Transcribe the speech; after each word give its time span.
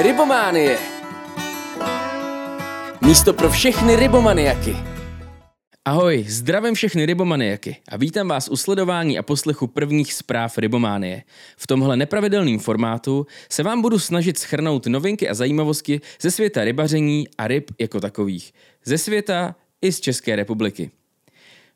Rybománie. 0.00 0.78
Místo 3.06 3.32
pro 3.32 3.50
všechny 3.50 3.96
rybomaniaky. 3.96 4.76
Ahoj, 5.84 6.24
zdravím 6.28 6.74
všechny 6.74 7.06
rybomaniaky 7.06 7.76
a 7.88 7.96
vítám 7.96 8.28
vás 8.28 8.48
u 8.48 8.56
sledování 8.56 9.18
a 9.18 9.22
poslechu 9.22 9.66
prvních 9.66 10.14
zpráv 10.14 10.58
Rybománie. 10.58 11.22
V 11.56 11.66
tomhle 11.66 11.96
nepravidelném 11.96 12.58
formátu 12.58 13.26
se 13.50 13.62
vám 13.62 13.82
budu 13.82 13.98
snažit 13.98 14.38
schrnout 14.38 14.86
novinky 14.86 15.28
a 15.28 15.34
zajímavosti 15.34 16.00
ze 16.20 16.30
světa 16.30 16.64
rybaření 16.64 17.28
a 17.38 17.48
ryb 17.48 17.70
jako 17.80 18.00
takových. 18.00 18.52
Ze 18.84 18.98
světa 18.98 19.56
i 19.82 19.92
z 19.92 20.00
České 20.00 20.36
republiky. 20.36 20.90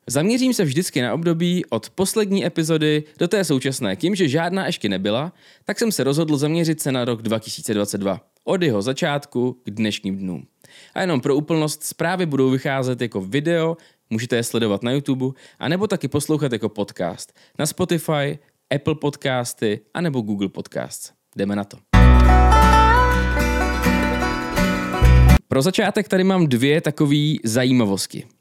Zaměřím 0.09 0.53
se 0.53 0.63
vždycky 0.63 1.01
na 1.01 1.13
období 1.13 1.65
od 1.65 1.89
poslední 1.89 2.45
epizody 2.45 3.03
do 3.19 3.27
té 3.27 3.43
současné. 3.43 3.95
Tím, 3.95 4.15
že 4.15 4.27
žádná 4.27 4.65
ještě 4.65 4.89
nebyla, 4.89 5.33
tak 5.65 5.79
jsem 5.79 5.91
se 5.91 6.03
rozhodl 6.03 6.37
zaměřit 6.37 6.81
se 6.81 6.91
na 6.91 7.05
rok 7.05 7.21
2022. 7.21 8.21
Od 8.43 8.61
jeho 8.63 8.81
začátku 8.81 9.61
k 9.63 9.69
dnešním 9.69 10.17
dnům. 10.17 10.47
A 10.93 11.01
jenom 11.01 11.21
pro 11.21 11.35
úplnost, 11.35 11.83
zprávy 11.83 12.25
budou 12.25 12.49
vycházet 12.49 13.01
jako 13.01 13.21
video, 13.21 13.77
můžete 14.09 14.35
je 14.35 14.43
sledovat 14.43 14.83
na 14.83 14.91
YouTube, 14.91 15.25
anebo 15.59 15.87
taky 15.87 16.07
poslouchat 16.07 16.51
jako 16.51 16.69
podcast 16.69 17.33
na 17.59 17.65
Spotify, 17.65 18.39
Apple 18.75 18.95
Podcasty, 18.95 19.79
anebo 19.93 20.21
Google 20.21 20.49
Podcasts. 20.49 21.11
Jdeme 21.35 21.55
na 21.55 21.63
to. 21.63 21.77
Pro 25.47 25.61
začátek 25.61 26.07
tady 26.07 26.23
mám 26.23 26.47
dvě 26.47 26.81
takové 26.81 27.33
zajímavosti. 27.43 28.36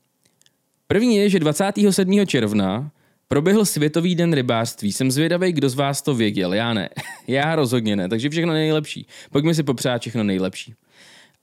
První 0.87 1.17
je, 1.17 1.31
že 1.31 1.39
27. 1.39 2.27
června 2.27 2.91
proběhl 3.29 3.65
Světový 3.65 4.15
den 4.15 4.33
rybářství. 4.33 4.93
Jsem 4.93 5.11
zvědavý, 5.11 5.53
kdo 5.53 5.69
z 5.69 5.75
vás 5.75 6.03
to 6.03 6.15
věděl. 6.15 6.55
Já 6.55 6.75
ne. 6.75 6.89
Já 7.27 7.57
rozhodně 7.57 7.97
ne. 7.97 8.09
Takže 8.09 8.31
všechno 8.31 8.53
nejlepší. 8.53 9.07
Pojďme 9.31 9.55
si 9.55 9.63
popřát 9.63 10.01
všechno 10.01 10.25
nejlepší. 10.25 10.75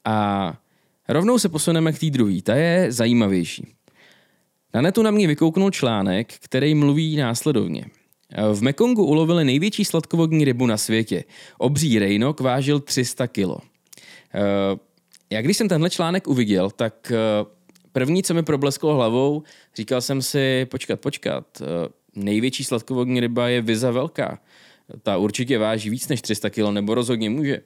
A 0.05 0.57
rovnou 1.09 1.39
se 1.39 1.49
posuneme 1.49 1.93
k 1.93 1.99
té 1.99 2.09
druhé. 2.09 2.41
Ta 2.41 2.55
je 2.55 2.91
zajímavější. 2.91 3.67
Na 4.73 4.81
netu 4.81 5.01
na 5.01 5.11
mě 5.11 5.27
vykouknul 5.27 5.71
článek, 5.71 6.33
který 6.39 6.75
mluví 6.75 7.15
následovně. 7.15 7.85
V 8.53 8.61
Mekongu 8.61 9.05
ulovili 9.05 9.45
největší 9.45 9.85
sladkovodní 9.85 10.45
rybu 10.45 10.65
na 10.65 10.77
světě. 10.77 11.23
Obří 11.57 11.99
rejnok 11.99 12.39
vážil 12.39 12.79
300 12.79 13.27
kilo. 13.27 13.57
Já 15.29 15.41
když 15.41 15.57
jsem 15.57 15.69
tenhle 15.69 15.89
článek 15.89 16.27
uviděl, 16.27 16.69
tak 16.69 17.11
První, 17.93 18.23
co 18.23 18.33
mi 18.33 18.43
problesklo 18.43 18.95
hlavou, 18.95 19.43
říkal 19.75 20.01
jsem 20.01 20.21
si, 20.21 20.65
počkat, 20.71 20.99
počkat, 20.99 21.61
eh, 21.61 21.65
největší 22.15 22.63
sladkovodní 22.63 23.19
ryba 23.19 23.47
je 23.47 23.61
viza 23.61 23.91
velká. 23.91 24.39
Ta 25.03 25.17
určitě 25.17 25.57
váží 25.57 25.89
víc 25.89 26.07
než 26.07 26.21
300 26.21 26.49
kg, 26.49 26.71
nebo 26.71 26.95
rozhodně 26.95 27.29
může. 27.29 27.61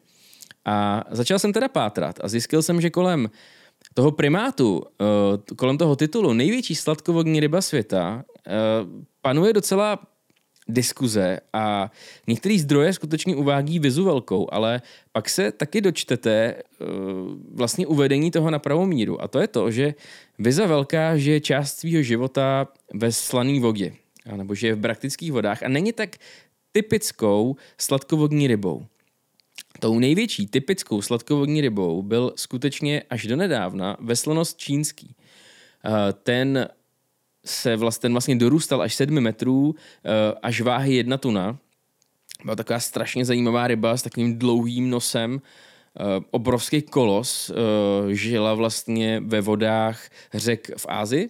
A 0.65 1.03
začal 1.11 1.39
jsem 1.39 1.53
teda 1.53 1.67
pátrat 1.67 2.19
a 2.23 2.27
zjistil 2.27 2.61
jsem, 2.61 2.81
že 2.81 2.89
kolem 2.89 3.29
toho 3.93 4.11
primátu, 4.11 4.83
eh, 5.01 5.55
kolem 5.55 5.77
toho 5.77 5.95
titulu 5.95 6.33
největší 6.33 6.75
sladkovodní 6.75 7.39
ryba 7.39 7.61
světa, 7.61 8.23
eh, 8.47 8.51
panuje 9.21 9.53
docela 9.53 9.99
diskuze 10.69 11.39
a 11.53 11.91
některý 12.27 12.59
zdroje 12.59 12.93
skutečně 12.93 13.35
uvádí 13.35 13.79
vizu 13.79 14.03
velkou, 14.03 14.47
ale 14.53 14.81
pak 15.11 15.29
se 15.29 15.51
taky 15.51 15.81
dočtete 15.81 16.55
uh, 16.55 16.87
vlastně 17.53 17.87
uvedení 17.87 18.31
toho 18.31 18.51
na 18.51 18.59
pravou 18.59 18.85
míru 18.85 19.21
a 19.21 19.27
to 19.27 19.39
je 19.39 19.47
to, 19.47 19.71
že 19.71 19.93
viza 20.39 20.65
velká 20.65 21.17
žije 21.17 21.41
část 21.41 21.79
svého 21.79 22.01
života 22.01 22.67
ve 22.93 23.11
slané 23.11 23.59
vodě 23.59 23.93
nebo 24.35 24.55
že 24.55 24.67
je 24.67 24.75
v 24.75 24.81
praktických 24.81 25.31
vodách 25.31 25.63
a 25.63 25.67
není 25.67 25.93
tak 25.93 26.15
typickou 26.71 27.55
sladkovodní 27.77 28.47
rybou. 28.47 28.85
Tou 29.79 29.99
největší 29.99 30.47
typickou 30.47 31.01
sladkovodní 31.01 31.61
rybou 31.61 32.01
byl 32.01 32.33
skutečně 32.35 33.03
až 33.09 33.27
do 33.27 33.35
nedávna 33.35 33.97
veslonost 33.99 34.57
čínský. 34.57 35.15
Ten 36.23 36.69
se 37.47 37.75
vlastně, 37.75 38.01
ten 38.01 38.11
vlastně 38.11 38.35
dorůstal 38.35 38.81
až 38.81 38.95
7 38.95 39.21
metrů, 39.21 39.75
eh, 39.75 40.09
až 40.43 40.61
váhy 40.61 40.95
jedna 40.95 41.17
tuna. 41.17 41.57
Byla 42.43 42.55
taková 42.55 42.79
strašně 42.79 43.25
zajímavá 43.25 43.67
ryba 43.67 43.97
s 43.97 44.01
takovým 44.01 44.39
dlouhým 44.39 44.89
nosem, 44.89 45.41
eh, 45.41 46.03
obrovský 46.31 46.81
kolos, 46.81 47.51
eh, 47.51 47.55
žila 48.15 48.53
vlastně 48.53 49.21
ve 49.25 49.41
vodách 49.41 50.09
řek 50.33 50.71
v 50.77 50.85
Ázii. 50.89 51.29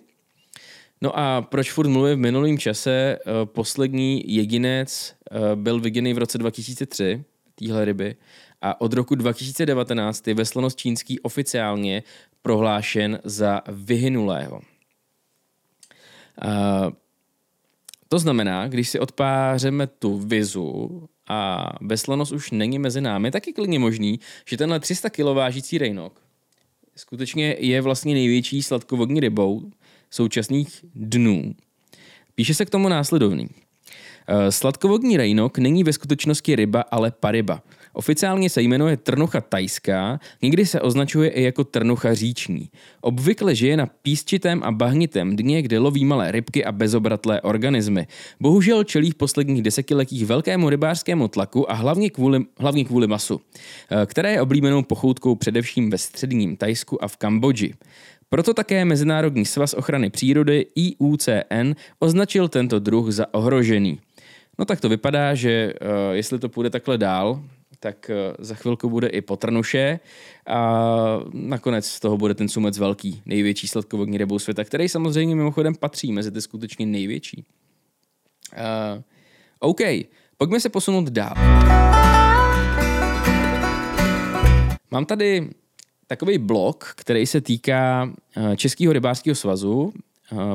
No 1.01 1.19
a 1.19 1.41
proč 1.41 1.71
furt 1.71 1.87
mluvím 1.87 2.15
v 2.15 2.21
minulém 2.21 2.57
čase? 2.57 3.17
Poslední 3.45 4.23
jedinec 4.35 5.15
byl 5.55 5.79
viděný 5.79 6.13
v 6.13 6.17
roce 6.17 6.37
2003, 6.37 7.23
téhle 7.55 7.85
ryby, 7.85 8.15
a 8.61 8.81
od 8.81 8.93
roku 8.93 9.15
2019 9.15 10.27
je 10.27 10.33
veslenost 10.33 10.77
čínský 10.77 11.19
oficiálně 11.19 12.03
prohlášen 12.41 13.19
za 13.23 13.61
vyhynulého. 13.67 14.61
To 18.09 18.19
znamená, 18.19 18.67
když 18.67 18.89
si 18.89 18.99
odpářeme 18.99 19.87
tu 19.87 20.17
vizu 20.17 21.09
a 21.27 21.69
veslanost 21.81 22.31
už 22.31 22.51
není 22.51 22.79
mezi 22.79 23.01
námi, 23.01 23.31
tak 23.31 23.47
je 23.47 23.53
klidně 23.53 23.79
možný, 23.79 24.19
že 24.45 24.57
tenhle 24.57 24.79
300 24.79 25.09
kg 25.09 25.23
vážící 25.23 25.77
rejnok 25.77 26.27
skutečně 26.97 27.55
je 27.59 27.81
vlastně 27.81 28.13
největší 28.13 28.63
sladkovodní 28.63 29.19
rybou 29.19 29.71
současných 30.09 30.85
dnů. 30.95 31.55
Píše 32.35 32.53
se 32.53 32.65
k 32.65 32.69
tomu 32.69 32.89
následovný. 32.89 33.49
Sladkovodní 34.49 35.17
rejnok 35.17 35.57
není 35.57 35.83
ve 35.83 35.93
skutečnosti 35.93 36.55
ryba, 36.55 36.81
ale 36.91 37.11
paryba. 37.11 37.61
Oficiálně 37.97 38.49
se 38.49 38.61
jmenuje 38.61 38.97
trnucha 38.97 39.41
tajská, 39.41 40.19
někdy 40.41 40.65
se 40.65 40.81
označuje 40.81 41.29
i 41.29 41.43
jako 41.43 41.63
trnucha 41.63 42.13
říční. 42.13 42.69
Obvykle 43.01 43.55
žije 43.55 43.77
na 43.77 43.85
písčitém 43.85 44.63
a 44.63 44.71
bahnitém 44.71 45.35
dně, 45.35 45.61
kde 45.61 45.79
loví 45.79 46.05
malé 46.05 46.31
rybky 46.31 46.65
a 46.65 46.71
bezobratlé 46.71 47.41
organismy. 47.41 48.07
Bohužel 48.39 48.83
čelí 48.83 49.11
v 49.11 49.15
posledních 49.15 49.61
desetiletích 49.61 50.25
velkému 50.25 50.69
rybářskému 50.69 51.27
tlaku 51.27 51.71
a 51.71 51.73
hlavně 51.73 52.09
kvůli, 52.09 52.45
hlavně 52.59 52.85
kvůli 52.85 53.07
masu, 53.07 53.41
eh, 53.91 54.05
které 54.05 54.31
je 54.31 54.41
oblíbenou 54.41 54.83
pochoutkou 54.83 55.35
především 55.35 55.89
ve 55.89 55.97
středním 55.97 56.57
Tajsku 56.57 57.03
a 57.03 57.07
v 57.07 57.17
Kambodži. 57.17 57.73
Proto 58.29 58.53
také 58.53 58.85
Mezinárodní 58.85 59.45
svaz 59.45 59.73
ochrany 59.73 60.09
přírody 60.09 60.65
IUCN 60.75 61.73
označil 61.99 62.47
tento 62.47 62.79
druh 62.79 63.11
za 63.11 63.33
ohrožený. 63.33 63.99
No 64.59 64.65
tak 64.65 64.81
to 64.81 64.89
vypadá, 64.89 65.35
že 65.35 65.73
uh, 65.73 65.87
jestli 66.15 66.39
to 66.39 66.49
půjde 66.49 66.69
takhle 66.69 66.97
dál, 66.97 67.43
tak 67.79 68.11
uh, 68.13 68.35
za 68.39 68.55
chvilku 68.55 68.89
bude 68.89 69.07
i 69.07 69.21
potrnuše 69.21 69.99
a 70.47 70.83
nakonec 71.33 71.85
z 71.85 71.99
toho 71.99 72.17
bude 72.17 72.33
ten 72.33 72.49
sumec 72.49 72.77
velký, 72.77 73.21
největší 73.25 73.67
sladkovodní 73.67 74.17
rybou 74.17 74.39
světa, 74.39 74.63
který 74.63 74.89
samozřejmě 74.89 75.35
mimochodem 75.35 75.75
patří 75.75 76.11
mezi 76.11 76.31
ty 76.31 76.41
skutečně 76.41 76.85
největší. 76.85 77.45
Uh, 78.53 79.01
OK, 79.59 79.81
pojďme 80.37 80.59
se 80.59 80.69
posunout 80.69 81.09
dál. 81.09 81.33
Mám 84.91 85.05
tady 85.05 85.49
takový 86.07 86.37
blok, 86.37 86.93
který 86.95 87.25
se 87.25 87.41
týká 87.41 88.13
Českého 88.55 88.93
rybářského 88.93 89.35
svazu, 89.35 89.93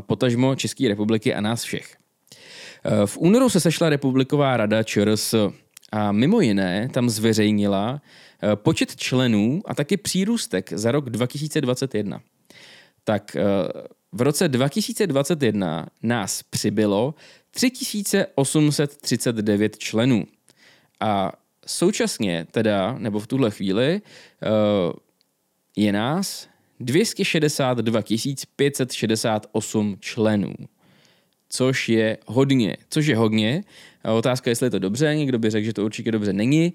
potažmo 0.01 0.55
České 0.55 0.89
republiky 0.89 1.34
a 1.34 1.41
nás 1.41 1.63
všech. 1.63 2.02
Eh, 2.84 3.06
v 3.06 3.19
únoru 3.19 3.48
se 3.48 3.60
sešla 3.60 3.88
republiková 3.88 4.56
rada 4.56 4.82
ČRS 4.82 5.34
a 5.93 6.12
mimo 6.12 6.41
jiné 6.41 6.88
tam 6.93 7.10
zveřejnila 7.10 8.03
eh, 8.43 8.56
počet 8.56 8.97
členů 8.97 9.62
a 9.65 9.75
taky 9.75 9.97
přírůstek 9.97 10.72
za 10.72 10.92
rok 10.92 11.10
2021. 11.10 12.21
Tak 13.04 13.37
eh, 13.37 13.42
v 14.12 14.22
roce 14.22 14.48
2021 14.48 15.87
nás 16.03 16.42
přibylo 16.42 17.15
3839 17.50 19.78
členů. 19.78 20.25
A 21.00 21.32
současně 21.66 22.47
teda, 22.50 22.98
nebo 22.98 23.21
v 23.21 23.27
tuhle 23.27 23.51
chvíli, 23.51 24.03
je 25.77 25.92
nás 25.92 26.48
262 26.80 28.03
568 28.57 29.97
členů 30.01 30.54
což 31.53 31.89
je 31.89 32.19
hodně. 32.27 32.77
Což 32.91 33.07
je 33.07 33.16
hodně. 33.16 33.65
Otázka, 34.16 34.51
jestli 34.51 34.66
je 34.66 34.71
to 34.71 34.78
dobře, 34.78 35.15
někdo 35.16 35.39
by 35.39 35.51
řekl, 35.51 35.65
že 35.65 35.72
to 35.72 35.84
určitě 35.84 36.13
dobře 36.13 36.33
není. 36.33 36.72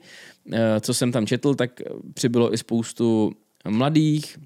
Eh, 0.53 0.79
co 0.79 0.93
jsem 0.93 1.11
tam 1.11 1.27
četl, 1.27 1.55
tak 1.55 1.81
přibylo 2.13 2.53
i 2.53 2.57
spoustu 2.57 3.31
mladých, 3.69 4.37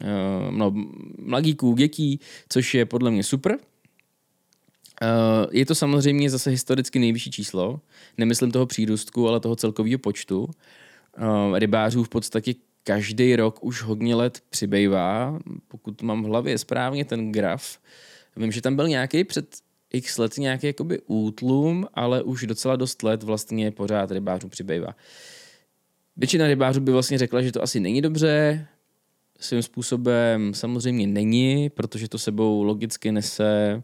eh, 0.00 0.06
no, 0.50 0.72
mladíků, 1.18 1.74
dětí, 1.74 2.20
což 2.48 2.74
je 2.74 2.86
podle 2.86 3.10
mě 3.10 3.22
super. 3.22 3.58
Eh, 5.02 5.06
je 5.50 5.66
to 5.66 5.74
samozřejmě 5.74 6.30
zase 6.30 6.50
historicky 6.50 6.98
nejvyšší 6.98 7.30
číslo. 7.30 7.80
Nemyslím 8.18 8.50
toho 8.50 8.66
přírůstku, 8.66 9.28
ale 9.28 9.40
toho 9.40 9.56
celkového 9.56 9.98
počtu. 9.98 10.50
Rybářů 11.54 12.04
v 12.04 12.08
podstatě 12.08 12.54
každý 12.84 13.36
rok 13.36 13.64
už 13.64 13.82
hodně 13.82 14.14
let 14.14 14.40
přibývá. 14.50 15.38
Pokud 15.68 16.02
mám 16.02 16.22
v 16.22 16.26
hlavě 16.26 16.58
správně 16.58 17.04
ten 17.04 17.32
graf, 17.32 17.78
Vím, 18.36 18.52
že 18.52 18.62
tam 18.62 18.76
byl 18.76 18.88
nějaký 18.88 19.24
před 19.24 19.56
x 19.92 20.18
let 20.18 20.38
nějaký 20.38 20.66
jakoby 20.66 21.00
útlum, 21.06 21.86
ale 21.94 22.22
už 22.22 22.46
docela 22.46 22.76
dost 22.76 23.02
let 23.02 23.22
vlastně 23.22 23.70
pořád 23.70 24.10
rybářů 24.10 24.48
přibývá. 24.48 24.96
většina 26.16 26.46
rybářů 26.46 26.80
by 26.80 26.92
vlastně 26.92 27.18
řekla, 27.18 27.42
že 27.42 27.52
to 27.52 27.62
asi 27.62 27.80
není 27.80 28.02
dobře, 28.02 28.66
svým 29.40 29.62
způsobem 29.62 30.54
samozřejmě 30.54 31.06
není, 31.06 31.70
protože 31.70 32.08
to 32.08 32.18
sebou 32.18 32.62
logicky 32.62 33.12
nese 33.12 33.82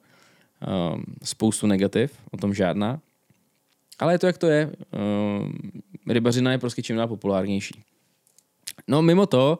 um, 0.92 1.04
spoustu 1.24 1.66
negativ, 1.66 2.12
o 2.30 2.36
tom 2.36 2.54
žádná. 2.54 3.00
Ale 3.98 4.14
je 4.14 4.18
to, 4.18 4.26
jak 4.26 4.38
to 4.38 4.46
je. 4.46 4.72
Um, 5.40 5.58
rybařina 6.08 6.52
je 6.52 6.58
prostě 6.58 6.82
čím 6.82 6.96
dál 6.96 7.08
populárnější. 7.08 7.82
No 8.88 9.02
mimo 9.02 9.26
to, 9.26 9.58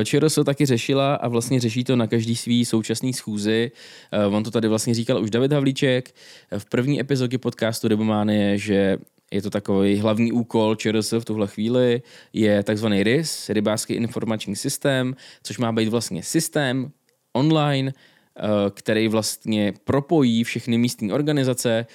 eh, 0.00 0.04
ČRS 0.04 0.38
taky 0.44 0.66
řešila 0.66 1.14
a 1.14 1.28
vlastně 1.28 1.60
řeší 1.60 1.84
to 1.84 1.96
na 1.96 2.06
každý 2.06 2.36
svý 2.36 2.64
současný 2.64 3.12
schůzi. 3.12 3.70
Eh, 4.12 4.26
on 4.26 4.42
to 4.42 4.50
tady 4.50 4.68
vlastně 4.68 4.94
říkal 4.94 5.22
už 5.22 5.30
David 5.30 5.52
Havlíček 5.52 6.14
v 6.58 6.64
první 6.64 7.00
epizodě 7.00 7.38
podcastu 7.38 7.88
Rebománie, 7.88 8.58
že 8.58 8.98
je 9.32 9.42
to 9.42 9.50
takový 9.50 9.96
hlavní 9.96 10.32
úkol 10.32 10.74
ČRS 10.74 11.12
v 11.12 11.24
tuhle 11.24 11.46
chvíli, 11.46 12.02
je 12.32 12.62
takzvaný 12.62 13.02
RIS, 13.02 13.48
rybářský 13.48 13.94
informační 13.94 14.56
systém, 14.56 15.16
což 15.42 15.58
má 15.58 15.72
být 15.72 15.88
vlastně 15.88 16.22
systém 16.22 16.92
online, 17.32 17.92
eh, 17.92 18.42
který 18.70 19.08
vlastně 19.08 19.74
propojí 19.84 20.44
všechny 20.44 20.78
místní 20.78 21.12
organizace. 21.12 21.86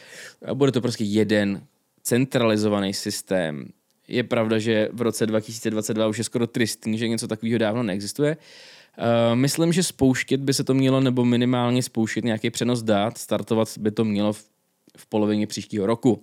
Bude 0.53 0.71
to 0.71 0.81
prostě 0.81 1.03
jeden 1.03 1.61
centralizovaný 2.03 2.93
systém. 2.93 3.71
Je 4.07 4.23
pravda, 4.23 4.59
že 4.59 4.89
v 4.93 5.01
roce 5.01 5.25
2022 5.25 6.07
už 6.07 6.17
je 6.17 6.23
skoro 6.23 6.47
tristní, 6.47 6.97
že 6.97 7.07
něco 7.07 7.27
takového 7.27 7.57
dávno 7.57 7.83
neexistuje. 7.83 8.37
Uh, 8.97 9.35
myslím, 9.35 9.73
že 9.73 9.83
spouštět 9.83 10.41
by 10.41 10.53
se 10.53 10.63
to 10.63 10.73
mělo, 10.73 11.01
nebo 11.01 11.25
minimálně 11.25 11.83
spouštět 11.83 12.23
nějaký 12.23 12.49
přenos 12.49 12.83
dát, 12.83 13.17
startovat 13.17 13.77
by 13.77 13.91
to 13.91 14.05
mělo 14.05 14.33
v, 14.33 14.45
v 14.97 15.05
polovině 15.05 15.47
příštího 15.47 15.85
roku. 15.85 16.13
Uh, 16.13 16.19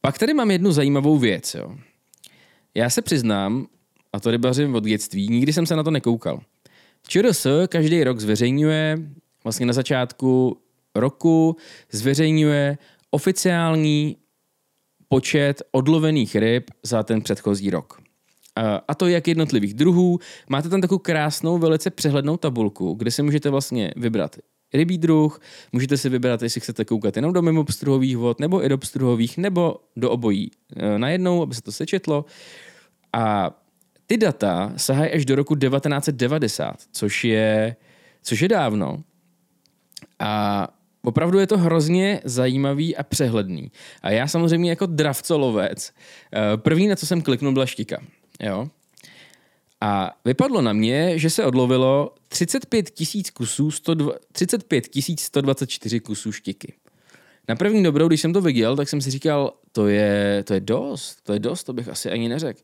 pak 0.00 0.18
tady 0.18 0.34
mám 0.34 0.50
jednu 0.50 0.72
zajímavou 0.72 1.18
věc. 1.18 1.54
Jo. 1.54 1.76
Já 2.74 2.90
se 2.90 3.02
přiznám, 3.02 3.66
a 4.12 4.20
to 4.20 4.30
rybařím 4.30 4.74
od 4.74 4.84
dětství, 4.84 5.28
nikdy 5.28 5.52
jsem 5.52 5.66
se 5.66 5.76
na 5.76 5.82
to 5.82 5.90
nekoukal. 5.90 6.40
ČRS 7.08 7.46
každý 7.68 8.04
rok 8.04 8.20
zveřejňuje, 8.20 8.98
vlastně 9.44 9.66
na 9.66 9.72
začátku 9.72 10.60
roku 10.94 11.56
zveřejňuje 11.90 12.78
oficiální 13.10 14.16
počet 15.12 15.62
odlovených 15.70 16.36
ryb 16.36 16.70
za 16.82 17.02
ten 17.02 17.22
předchozí 17.22 17.70
rok. 17.70 18.00
A 18.88 18.94
to 18.94 19.06
jak 19.06 19.28
jednotlivých 19.28 19.74
druhů. 19.74 20.18
Máte 20.48 20.68
tam 20.68 20.80
takovou 20.80 20.98
krásnou, 20.98 21.58
velice 21.58 21.90
přehlednou 21.90 22.36
tabulku, 22.36 22.94
kde 22.94 23.10
si 23.10 23.22
můžete 23.22 23.50
vlastně 23.50 23.92
vybrat 23.96 24.36
rybí 24.74 24.98
druh, 24.98 25.40
můžete 25.72 25.96
si 25.96 26.08
vybrat, 26.08 26.42
jestli 26.42 26.60
chcete 26.60 26.84
koukat 26.84 27.16
jenom 27.16 27.32
do 27.32 27.42
mimo 27.42 27.64
pstruhových 27.64 28.16
vod, 28.16 28.40
nebo 28.40 28.64
i 28.64 28.68
do 28.68 28.78
pstruhových, 28.78 29.38
nebo 29.38 29.76
do 29.96 30.10
obojí 30.10 30.50
e, 30.76 30.98
najednou, 30.98 31.42
aby 31.42 31.54
se 31.54 31.62
to 31.62 31.72
sečetlo. 31.72 32.24
A 33.12 33.50
ty 34.06 34.16
data 34.16 34.72
sahají 34.76 35.12
až 35.12 35.24
do 35.24 35.34
roku 35.36 35.56
1990, 35.56 36.76
což 36.92 37.24
je, 37.24 37.76
což 38.22 38.40
je 38.40 38.48
dávno. 38.48 39.02
A 40.18 40.68
Opravdu 41.02 41.38
je 41.38 41.46
to 41.46 41.58
hrozně 41.58 42.20
zajímavý 42.24 42.96
a 42.96 43.02
přehledný. 43.02 43.70
A 44.02 44.10
já 44.10 44.28
samozřejmě 44.28 44.70
jako 44.70 44.86
dravcolovec, 44.86 45.92
eh, 46.32 46.56
první, 46.56 46.88
na 46.88 46.96
co 46.96 47.06
jsem 47.06 47.22
kliknul, 47.22 47.52
byla 47.52 47.66
štika. 47.66 48.02
Jo? 48.40 48.68
A 49.80 50.10
vypadlo 50.24 50.62
na 50.62 50.72
mě, 50.72 51.18
že 51.18 51.30
se 51.30 51.44
odlovilo 51.44 52.14
35 52.28 52.90
tisíc 52.90 53.30
kusů, 53.30 53.70
35 54.32 54.86
124 55.20 56.00
kusů 56.00 56.32
štiky. 56.32 56.74
Na 57.48 57.56
první 57.56 57.82
dobrou, 57.82 58.08
když 58.08 58.20
jsem 58.20 58.32
to 58.32 58.40
viděl, 58.40 58.76
tak 58.76 58.88
jsem 58.88 59.00
si 59.00 59.10
říkal, 59.10 59.52
to 59.72 59.88
je, 59.88 60.44
to 60.46 60.54
je 60.54 60.60
dost, 60.60 61.22
to 61.22 61.32
je 61.32 61.38
dost, 61.38 61.64
to 61.64 61.72
bych 61.72 61.88
asi 61.88 62.10
ani 62.10 62.28
neřekl 62.28 62.60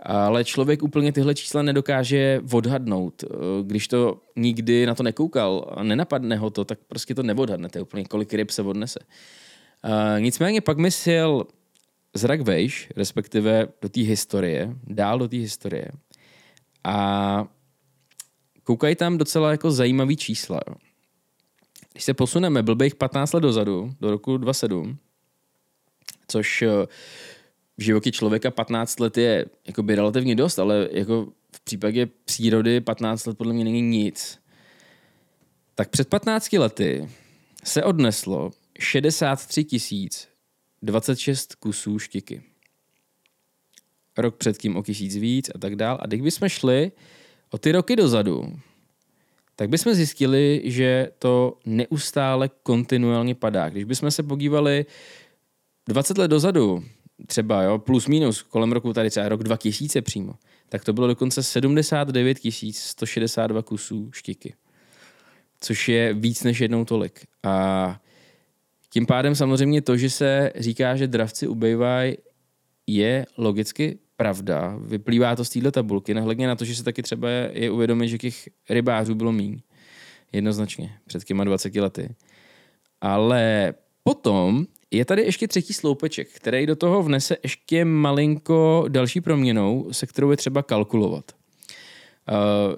ale 0.00 0.44
člověk 0.44 0.82
úplně 0.82 1.12
tyhle 1.12 1.34
čísla 1.34 1.62
nedokáže 1.62 2.40
odhadnout. 2.52 3.24
Když 3.62 3.88
to 3.88 4.20
nikdy 4.36 4.86
na 4.86 4.94
to 4.94 5.02
nekoukal 5.02 5.74
a 5.76 5.82
nenapadne 5.82 6.36
ho 6.36 6.50
to, 6.50 6.64
tak 6.64 6.78
prostě 6.88 7.14
to 7.14 7.22
neodhadnete 7.22 7.80
úplně, 7.80 8.04
kolik 8.04 8.34
ryb 8.34 8.50
se 8.50 8.62
odnese. 8.62 9.00
Uh, 9.84 10.20
nicméně 10.20 10.60
pak 10.60 10.78
mi 10.78 10.90
sjel 10.90 11.46
zrak 12.14 12.40
vejš, 12.40 12.88
respektive 12.96 13.68
do 13.82 13.88
té 13.88 14.00
historie, 14.00 14.76
dál 14.86 15.18
do 15.18 15.28
té 15.28 15.36
historie. 15.36 15.88
A 16.84 17.44
koukají 18.64 18.96
tam 18.96 19.18
docela 19.18 19.50
jako 19.50 19.70
zajímavý 19.70 20.16
čísla. 20.16 20.60
Když 21.92 22.04
se 22.04 22.14
posuneme 22.14 22.62
blbých 22.62 22.94
15 22.94 23.32
let 23.32 23.40
dozadu, 23.40 23.94
do 24.00 24.10
roku 24.10 24.36
27, 24.36 24.98
což 26.28 26.64
v 27.78 27.82
životě 27.82 28.12
člověka 28.12 28.50
15 28.50 29.00
let 29.00 29.18
je 29.18 29.46
jakoby 29.66 29.94
relativně 29.94 30.34
dost, 30.34 30.58
ale 30.58 30.88
jako 30.92 31.32
v 31.56 31.60
případě 31.60 32.06
přírody 32.24 32.80
15 32.80 33.26
let 33.26 33.38
podle 33.38 33.52
mě 33.52 33.64
není 33.64 33.82
nic. 33.82 34.38
Tak 35.74 35.88
před 35.88 36.08
15 36.08 36.52
lety 36.52 37.08
se 37.64 37.84
odneslo 37.84 38.50
63 38.78 39.64
tisíc 39.64 40.28
26 40.82 41.54
kusů 41.54 41.98
štiky. 41.98 42.42
Rok 44.16 44.36
předtím 44.36 44.76
o 44.76 44.82
tisíc 44.82 45.16
víc 45.16 45.50
a 45.54 45.58
tak 45.58 45.76
dál. 45.76 45.98
A 46.00 46.06
když 46.06 46.20
bychom 46.20 46.48
šli 46.48 46.92
o 47.50 47.58
ty 47.58 47.72
roky 47.72 47.96
dozadu, 47.96 48.58
tak 49.56 49.68
bychom 49.68 49.94
zjistili, 49.94 50.62
že 50.64 51.10
to 51.18 51.58
neustále 51.66 52.50
kontinuálně 52.62 53.34
padá. 53.34 53.68
Když 53.68 53.84
bychom 53.84 54.10
se 54.10 54.22
podívali 54.22 54.86
20 55.88 56.18
let 56.18 56.28
dozadu, 56.28 56.84
třeba 57.26 57.62
jo, 57.62 57.78
plus 57.78 58.06
minus 58.06 58.42
kolem 58.42 58.72
roku 58.72 58.92
tady 58.92 59.10
třeba 59.10 59.28
rok 59.28 59.42
2000 59.42 60.02
přímo, 60.02 60.34
tak 60.68 60.84
to 60.84 60.92
bylo 60.92 61.06
dokonce 61.06 61.42
79 61.42 62.38
162 62.72 63.62
kusů 63.62 64.10
štiky. 64.12 64.54
Což 65.60 65.88
je 65.88 66.14
víc 66.14 66.42
než 66.42 66.60
jednou 66.60 66.84
tolik. 66.84 67.26
A 67.42 68.00
tím 68.90 69.06
pádem 69.06 69.34
samozřejmě 69.34 69.82
to, 69.82 69.96
že 69.96 70.10
se 70.10 70.52
říká, 70.56 70.96
že 70.96 71.06
dravci 71.06 71.46
ubejvají, 71.46 72.16
je 72.86 73.26
logicky 73.36 73.98
pravda. 74.16 74.76
Vyplývá 74.80 75.36
to 75.36 75.44
z 75.44 75.50
této 75.50 75.70
tabulky, 75.70 76.14
nehledně 76.14 76.46
na 76.46 76.56
to, 76.56 76.64
že 76.64 76.74
se 76.74 76.84
taky 76.84 77.02
třeba 77.02 77.28
je 77.30 77.70
uvědomit, 77.70 78.08
že 78.08 78.18
těch 78.18 78.48
rybářů 78.70 79.14
bylo 79.14 79.32
míň. 79.32 79.60
Jednoznačně, 80.32 80.92
před 81.06 81.24
těma 81.24 81.44
20 81.44 81.74
lety. 81.74 82.14
Ale 83.00 83.74
potom 84.02 84.66
je 84.90 85.04
tady 85.04 85.22
ještě 85.22 85.48
třetí 85.48 85.72
sloupeček, 85.72 86.28
který 86.32 86.66
do 86.66 86.76
toho 86.76 87.02
vnese 87.02 87.36
ještě 87.42 87.84
malinko 87.84 88.84
další 88.88 89.20
proměnou, 89.20 89.88
se 89.92 90.06
kterou 90.06 90.30
je 90.30 90.36
třeba 90.36 90.62
kalkulovat. 90.62 91.32
Uh, 91.32 92.76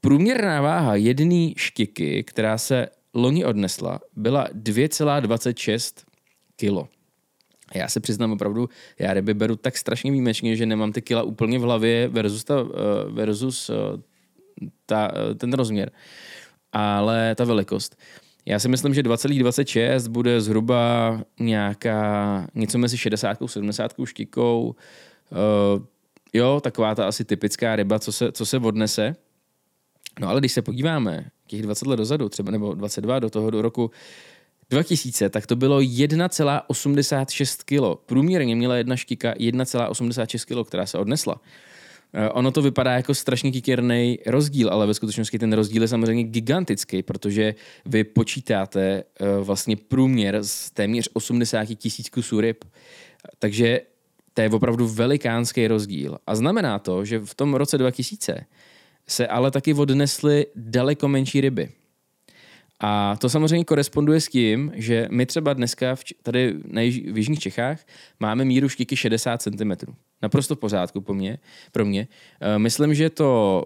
průměrná 0.00 0.60
váha 0.60 0.96
jedné 0.96 1.52
štiky, 1.56 2.24
která 2.24 2.58
se 2.58 2.88
loni 3.14 3.44
odnesla, 3.44 4.00
byla 4.16 4.48
2,26 4.54 6.04
kilo. 6.56 6.88
Já 7.74 7.88
se 7.88 8.00
přiznám 8.00 8.32
opravdu, 8.32 8.68
já 8.98 9.14
ryby 9.14 9.34
beru 9.34 9.56
tak 9.56 9.76
strašně 9.76 10.10
výjimečně, 10.10 10.56
že 10.56 10.66
nemám 10.66 10.92
ty 10.92 11.02
kila 11.02 11.22
úplně 11.22 11.58
v 11.58 11.62
hlavě 11.62 12.08
versus, 12.08 12.44
ta, 12.44 12.62
uh, 12.62 12.70
versus 13.10 13.70
uh, 13.70 13.76
ta, 14.86 15.12
ten 15.36 15.52
rozměr, 15.52 15.90
ale 16.72 17.34
ta 17.34 17.44
velikost. 17.44 17.96
Já 18.46 18.58
si 18.58 18.68
myslím, 18.68 18.94
že 18.94 19.02
2,26 19.02 20.08
bude 20.08 20.40
zhruba 20.40 21.20
nějaká 21.40 22.46
něco 22.54 22.78
mezi 22.78 22.98
60 22.98 23.42
a 23.42 23.48
70 23.48 23.92
štikou. 24.04 24.74
Uh, 25.30 25.82
jo, 26.32 26.60
taková 26.60 26.94
ta 26.94 27.08
asi 27.08 27.24
typická 27.24 27.76
ryba, 27.76 27.98
co 27.98 28.12
se, 28.12 28.32
co 28.32 28.46
se 28.46 28.58
odnese. 28.58 29.16
No 30.20 30.28
ale 30.28 30.40
když 30.40 30.52
se 30.52 30.62
podíváme 30.62 31.24
těch 31.46 31.62
20 31.62 31.88
let 31.88 31.96
dozadu, 31.96 32.28
třeba 32.28 32.50
nebo 32.50 32.74
22 32.74 33.18
do 33.18 33.30
toho 33.30 33.50
do 33.50 33.62
roku 33.62 33.90
2000, 34.70 35.30
tak 35.30 35.46
to 35.46 35.56
bylo 35.56 35.80
1,86 35.80 37.64
kg. 37.64 38.00
Průměrně 38.06 38.56
měla 38.56 38.76
jedna 38.76 38.96
štika 38.96 39.32
1,86 39.32 40.62
kg, 40.62 40.68
která 40.68 40.86
se 40.86 40.98
odnesla. 40.98 41.40
Eh, 42.16 42.30
ono 42.30 42.50
to 42.50 42.62
vypadá 42.62 42.92
jako 42.92 43.14
strašně 43.14 43.52
kikerný 43.52 44.18
rozdíl, 44.26 44.68
ale 44.68 44.86
ve 44.86 44.94
skutečnosti 44.94 45.38
ten 45.38 45.52
rozdíl 45.52 45.82
je 45.82 45.88
samozřejmě 45.88 46.24
gigantický, 46.24 47.02
protože 47.02 47.54
vy 47.86 48.04
počítáte 48.04 48.80
eh, 48.80 49.26
vlastně 49.40 49.76
průměr 49.76 50.38
z 50.42 50.70
téměř 50.70 51.08
80 51.12 51.64
tisíc 51.64 52.08
kusů 52.08 52.40
ryb. 52.40 52.64
Takže 53.38 53.80
to 54.34 54.40
je 54.40 54.50
opravdu 54.50 54.88
velikánský 54.88 55.66
rozdíl. 55.66 56.18
A 56.26 56.34
znamená 56.34 56.78
to, 56.78 57.04
že 57.04 57.18
v 57.18 57.34
tom 57.34 57.54
roce 57.54 57.78
2000 57.78 58.46
se 59.06 59.26
ale 59.26 59.50
taky 59.50 59.74
odnesly 59.74 60.46
daleko 60.56 61.08
menší 61.08 61.40
ryby. 61.40 61.68
A 62.86 63.16
to 63.16 63.28
samozřejmě 63.28 63.64
koresponduje 63.64 64.20
s 64.20 64.28
tím, 64.28 64.72
že 64.74 65.08
my 65.10 65.26
třeba 65.26 65.52
dneska 65.52 65.94
v, 65.94 66.04
tady 66.22 66.54
na 66.64 66.80
již, 66.80 67.12
v 67.12 67.16
Jižních 67.16 67.38
Čechách 67.38 67.80
máme 68.20 68.44
míru 68.44 68.68
štiky 68.68 68.96
60 68.96 69.42
cm. 69.42 69.72
Naprosto 70.22 70.54
v 70.54 70.58
pořádku 70.58 71.00
po 71.00 71.14
mě, 71.14 71.38
pro 71.72 71.84
mě. 71.84 72.08
Uh, 72.42 72.58
myslím, 72.58 72.94
že 72.94 73.10
to 73.10 73.62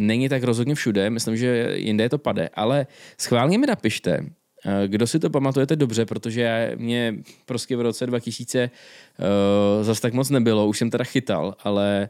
není 0.00 0.28
tak 0.28 0.42
rozhodně 0.42 0.74
všude, 0.74 1.10
myslím, 1.10 1.36
že 1.36 1.72
jinde 1.76 2.04
je 2.04 2.08
to 2.08 2.18
pade, 2.18 2.48
ale 2.54 2.86
schválně 3.18 3.58
mi 3.58 3.66
napište, 3.66 4.26
Eh, 4.66 4.88
Kdo 4.88 5.06
si 5.06 5.18
to 5.18 5.30
pamatujete 5.30 5.76
dobře, 5.76 6.06
protože 6.06 6.72
mě 6.76 7.14
prostě 7.46 7.76
v 7.76 7.80
roce 7.80 8.06
2000 8.06 8.70
uh, 9.18 9.84
zas 9.84 10.00
tak 10.00 10.14
moc 10.14 10.30
nebylo, 10.30 10.66
už 10.66 10.78
jsem 10.78 10.90
teda 10.90 11.04
chytal, 11.04 11.56
ale 11.64 12.08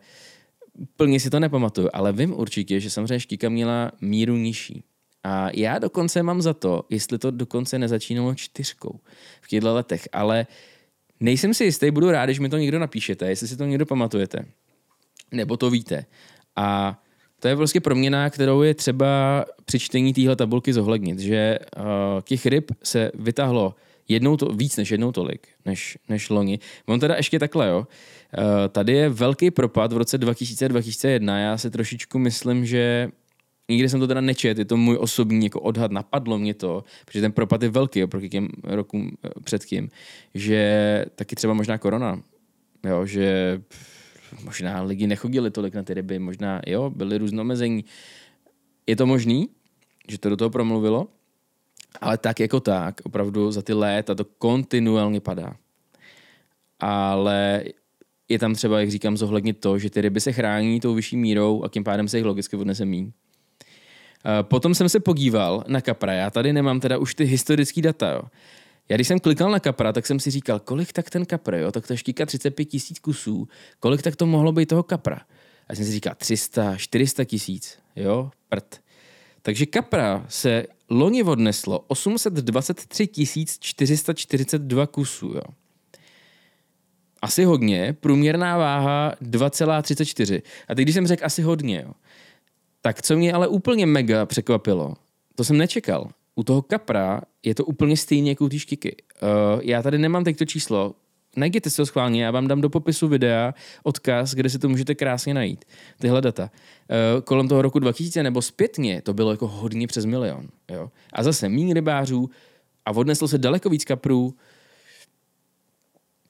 plně 0.97 1.21
si 1.21 1.31
to 1.31 1.41
nepamatuju, 1.41 1.89
ale 1.93 2.13
vím 2.13 2.35
určitě, 2.39 2.81
že 2.81 2.91
samozřejmě 2.91 3.21
štika 3.21 3.49
měla 3.49 3.93
míru 4.01 4.37
nižší. 4.37 4.85
A 5.25 5.49
já 5.55 5.79
dokonce 5.79 6.23
mám 6.23 6.43
za 6.43 6.55
to, 6.55 6.85
jestli 6.91 7.19
to 7.19 7.31
dokonce 7.31 7.79
nezačínalo 7.79 8.35
čtyřkou 8.35 9.01
v 9.41 9.49
těchto 9.49 9.75
letech, 9.75 10.09
ale 10.13 10.47
nejsem 11.21 11.55
si 11.55 11.65
jistý, 11.65 11.91
budu 11.91 12.11
rád, 12.11 12.27
když 12.27 12.39
mi 12.39 12.49
to 12.49 12.57
někdo 12.57 12.79
napíšete, 12.79 13.29
jestli 13.29 13.49
si 13.49 13.57
to 13.57 13.65
někdo 13.65 13.87
pamatujete, 13.87 14.45
nebo 15.33 15.57
to 15.57 15.71
víte. 15.71 16.05
A 16.57 16.99
to 17.41 17.49
je 17.49 17.57
prostě 17.57 17.81
proměna, 17.81 18.31
kterou 18.31 18.63
je 18.63 18.75
třeba 18.75 19.45
při 19.65 19.79
čtení 19.79 20.13
téhle 20.13 20.37
tabulky 20.37 20.73
zohlednit, 20.73 21.19
že 21.19 21.59
uh, 21.77 21.85
těch 22.25 22.47
ryb 22.47 22.71
se 22.83 23.11
vytáhlo 23.15 23.75
jednou 24.09 24.37
to, 24.37 24.47
víc 24.47 24.77
než 24.77 24.91
jednou 24.91 25.13
tolik, 25.13 25.49
než, 25.65 25.99
než 26.09 26.31
loni. 26.31 26.59
On 26.87 27.01
teda 27.01 27.17
ještě 27.17 27.39
takhle, 27.39 27.69
jo. 27.69 27.79
Uh, 27.79 28.45
tady 28.69 28.93
je 28.93 29.09
velký 29.09 29.51
propad 29.51 29.93
v 29.93 29.97
roce 29.97 30.19
2000-2001. 30.19 31.39
Já 31.39 31.59
si 31.59 31.71
trošičku 31.71 32.19
myslím, 32.19 32.67
že 32.67 33.09
nikdy 33.71 33.89
jsem 33.89 34.01
to 34.01 34.07
teda 34.07 34.21
nečet, 34.21 34.59
je 34.59 34.65
to 34.65 34.77
můj 34.77 34.97
osobní 35.01 35.45
jako 35.45 35.61
odhad, 35.61 35.91
napadlo 35.91 36.39
mě 36.39 36.55
to, 36.55 36.85
protože 37.05 37.21
ten 37.21 37.33
propad 37.33 37.63
je 37.63 37.69
velký 37.69 38.05
oproti 38.05 38.29
těm 38.29 38.49
rokům 38.65 39.11
eh, 39.25 39.29
předtím, 39.45 39.89
že 40.35 41.05
taky 41.15 41.37
třeba 41.37 41.55
možná 41.55 41.79
korona, 41.79 42.23
jo, 42.85 43.07
že 43.07 43.61
možná 44.45 44.83
lidi 44.83 45.07
nechodili 45.07 45.51
tolik 45.51 45.75
na 45.75 45.83
ty 45.83 45.95
ryby, 45.95 46.19
možná 46.19 46.61
jo, 46.67 46.91
byly 46.91 47.19
různé 47.19 47.41
omezení. 47.41 47.85
Je 48.87 48.97
to 48.97 49.07
možný, 49.07 49.49
že 50.09 50.19
to 50.19 50.29
do 50.29 50.37
toho 50.37 50.51
promluvilo, 50.51 51.09
ale 52.01 52.19
tak 52.19 52.41
jako 52.41 52.61
tak, 52.61 53.01
opravdu 53.05 53.53
za 53.53 53.63
ty 53.63 53.73
léta 53.73 54.15
to 54.15 54.25
kontinuálně 54.25 55.21
padá. 55.21 55.57
Ale 56.81 57.65
je 58.29 58.39
tam 58.39 58.55
třeba, 58.55 58.81
jak 58.81 58.91
říkám, 58.91 59.17
zohlednit 59.17 59.61
to, 59.61 59.79
že 59.79 59.91
ty 59.91 60.01
ryby 60.01 60.21
se 60.21 60.33
chrání 60.33 60.81
tou 60.81 60.95
vyšší 60.95 61.17
mírou 61.17 61.65
a 61.65 61.69
tím 61.69 61.85
pádem 61.85 62.09
se 62.09 62.19
jich 62.19 62.27
logicky 62.27 62.57
odnese 62.57 62.85
míň. 62.85 63.13
Potom 64.43 64.75
jsem 64.75 64.89
se 64.89 65.01
podíval 65.01 65.65
na 65.69 65.81
kapra. 65.81 66.13
Já 66.13 66.31
tady 66.31 66.53
nemám 66.53 66.81
teda 66.81 66.99
už 66.99 67.15
ty 67.15 67.25
historické 67.25 67.83
data. 67.83 68.11
Jo. 68.11 68.23
Já 68.89 68.97
když 68.97 69.09
jsem 69.09 69.21
klikal 69.21 69.51
na 69.51 69.61
kapra, 69.61 69.93
tak 69.93 70.07
jsem 70.07 70.21
si 70.21 70.31
říkal, 70.31 70.61
kolik 70.61 70.93
tak 70.93 71.11
ten 71.11 71.27
kapra, 71.27 71.59
jo, 71.59 71.73
tak 71.73 71.87
to 71.87 71.97
štíka 71.97 72.27
35 72.27 72.65
tisíc 72.65 72.99
kusů, 72.99 73.49
kolik 73.81 74.03
tak 74.03 74.17
to 74.17 74.27
mohlo 74.27 74.53
být 74.53 74.67
toho 74.67 74.83
kapra. 74.83 75.21
A 75.69 75.75
jsem 75.75 75.85
si 75.85 75.93
říkal 75.93 76.15
300, 76.17 76.77
400 76.77 77.25
tisíc, 77.25 77.79
jo, 77.97 78.31
prd. 78.49 78.81
Takže 79.43 79.67
kapra 79.67 80.27
se 80.29 80.67
loni 80.91 81.23
odneslo 81.23 81.85
823 81.89 83.09
442 83.61 84.87
kusů, 84.87 85.27
jo. 85.27 85.43
Asi 87.23 87.45
hodně, 87.45 87.97
průměrná 88.01 88.59
váha 88.59 89.15
2,34. 89.23 90.43
A 90.69 90.75
teď, 90.75 90.83
když 90.83 90.95
jsem 90.95 91.07
řekl 91.07 91.25
asi 91.25 91.43
hodně, 91.43 91.83
jo, 91.87 91.93
tak 92.83 93.03
co 93.03 93.17
mě 93.17 93.33
ale 93.33 93.49
úplně 93.49 93.87
mega 93.87 94.27
překvapilo, 94.27 94.95
to 95.35 95.45
jsem 95.45 95.57
nečekal. 95.57 96.11
U 96.35 96.45
toho 96.45 96.63
kapra 96.63 97.21
je 97.43 97.55
to 97.55 97.65
úplně 97.65 97.97
stejně 97.97 98.31
jako 98.31 98.45
u 98.45 98.49
té 98.49 98.59
škiky. 98.59 98.97
Uh, 99.23 99.61
já 99.65 99.83
tady 99.83 99.99
nemám 99.99 100.25
teď 100.25 100.39
to 100.39 100.45
číslo, 100.45 100.95
najděte 101.37 101.71
si 101.71 101.83
ho 101.83 101.87
schválně, 101.87 102.25
já 102.25 102.31
vám 102.31 102.49
dám 102.49 102.61
do 102.61 102.71
popisu 102.71 103.09
videa 103.09 103.55
odkaz, 103.83 104.35
kde 104.35 104.51
si 104.51 104.59
to 104.59 104.69
můžete 104.69 104.95
krásně 104.95 105.35
najít, 105.35 105.65
tyhle 105.99 106.21
data. 106.21 106.51
Uh, 106.53 107.23
kolem 107.23 107.49
toho 107.49 107.63
roku 107.63 107.79
2000 107.79 108.23
nebo 108.23 108.43
zpětně 108.43 109.03
to 109.03 109.15
bylo 109.15 109.31
jako 109.31 109.47
hodně 109.47 109.87
přes 109.87 110.05
milion. 110.05 110.49
Jo? 110.71 110.91
A 111.13 111.23
zase 111.23 111.49
méně 111.49 111.75
rybářů 111.75 112.31
a 112.87 112.91
odneslo 112.91 113.29
se 113.29 113.39
daleko 113.39 113.69
víc 113.69 113.85
kaprů, 113.85 114.35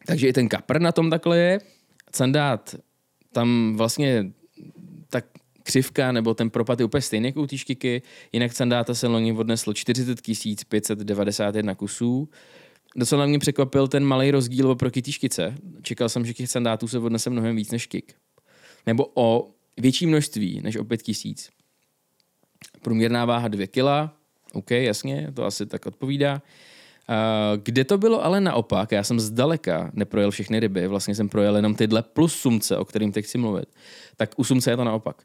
takže 0.06 0.28
i 0.28 0.32
ten 0.32 0.48
kapr 0.48 0.80
na 0.80 0.92
tom 0.92 1.10
takhle 1.10 1.38
je. 1.38 1.58
Candát 2.12 2.74
tam 3.32 3.74
vlastně 3.76 4.32
křivka 5.62 6.12
nebo 6.12 6.34
ten 6.34 6.50
propad 6.50 6.80
je 6.80 6.84
úplně 6.84 7.02
stejný 7.02 7.26
jako 7.26 7.42
u 7.42 7.46
té 7.46 7.58
škiky, 7.58 8.02
jinak 8.32 8.52
Sandáta 8.52 8.94
se 8.94 9.06
loni 9.06 9.32
odneslo 9.32 9.74
40 9.74 10.18
591 10.68 11.74
kusů. 11.74 12.28
Docela 12.96 13.26
mě 13.26 13.38
překvapil 13.38 13.88
ten 13.88 14.04
malý 14.04 14.30
rozdíl 14.30 14.70
oproti 14.70 15.02
té 15.02 15.12
škice. 15.12 15.54
Čekal 15.82 16.08
jsem, 16.08 16.26
že 16.26 16.34
těch 16.34 16.50
sandátů 16.50 16.88
se 16.88 16.98
odnese 16.98 17.30
mnohem 17.30 17.56
víc 17.56 17.70
než 17.70 17.82
škik. 17.82 18.14
Nebo 18.86 19.06
o 19.14 19.50
větší 19.76 20.06
množství 20.06 20.60
než 20.62 20.76
o 20.76 20.84
5 20.84 21.02
tisíc. 21.02 21.50
Průměrná 22.82 23.24
váha 23.24 23.48
2 23.48 23.66
kg, 23.66 24.12
OK, 24.52 24.70
jasně, 24.70 25.32
to 25.34 25.44
asi 25.44 25.66
tak 25.66 25.86
odpovídá. 25.86 26.42
Kde 27.62 27.84
to 27.84 27.98
bylo 27.98 28.24
ale 28.24 28.40
naopak, 28.40 28.92
já 28.92 29.02
jsem 29.02 29.20
zdaleka 29.20 29.90
neprojel 29.94 30.30
všechny 30.30 30.60
ryby, 30.60 30.86
vlastně 30.86 31.14
jsem 31.14 31.28
projel 31.28 31.56
jenom 31.56 31.74
tyhle 31.74 32.02
plus 32.02 32.34
sumce, 32.34 32.76
o 32.76 32.84
kterým 32.84 33.12
teď 33.12 33.24
chci 33.24 33.38
mluvit. 33.38 33.68
Tak 34.16 34.30
u 34.36 34.44
sumce 34.44 34.70
je 34.70 34.76
to 34.76 34.84
naopak. 34.84 35.22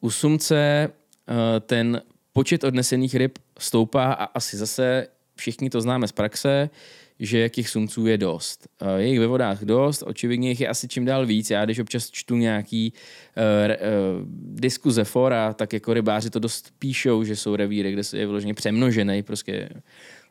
U 0.00 0.10
sumce 0.10 0.56
eh, 0.56 1.60
ten 1.60 2.02
počet 2.32 2.64
odnesených 2.64 3.14
ryb 3.14 3.38
stoupá 3.58 4.12
a 4.12 4.24
asi 4.24 4.56
zase 4.56 5.06
všichni 5.36 5.70
to 5.70 5.80
známe 5.80 6.08
z 6.08 6.12
praxe, 6.12 6.70
že 7.18 7.38
jakých 7.38 7.68
sumců 7.68 8.06
je 8.06 8.18
dost. 8.18 8.68
Eh, 8.80 9.00
je 9.00 9.08
jich 9.08 9.20
ve 9.20 9.26
vodách 9.26 9.62
dost, 9.62 10.02
očividně 10.06 10.48
jich 10.48 10.60
je 10.60 10.68
asi 10.68 10.88
čím 10.88 11.04
dál 11.04 11.26
víc. 11.26 11.50
Já 11.50 11.64
když 11.64 11.78
občas 11.78 12.10
čtu 12.10 12.36
nějaký 12.36 12.92
uh, 12.92 13.42
uh, 13.42 14.28
diskuze 14.60 15.04
fora, 15.04 15.52
tak 15.52 15.72
jako 15.72 15.94
rybáři 15.94 16.30
to 16.30 16.38
dost 16.38 16.72
píšou, 16.78 17.24
že 17.24 17.36
jsou 17.36 17.56
revíry, 17.56 17.92
kde 17.92 18.02
je 18.12 18.26
vyloženě 18.26 18.54
přemnožený, 18.54 19.22
prostě 19.22 19.68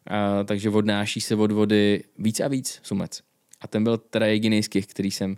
a, 0.08 0.44
takže 0.44 0.70
odnáší 0.70 1.22
se 1.22 1.36
od 1.36 1.52
vody 1.52 2.04
víc 2.18 2.40
a 2.40 2.48
víc 2.48 2.80
sumec. 2.84 3.22
A 3.62 3.68
ten 3.68 3.84
byl 3.84 3.98
teda 3.98 4.26
jediný 4.26 4.64
z 4.64 4.70
těch, 4.70 4.88
který 4.88 5.12
jsem 5.12 5.32
uh, 5.32 5.38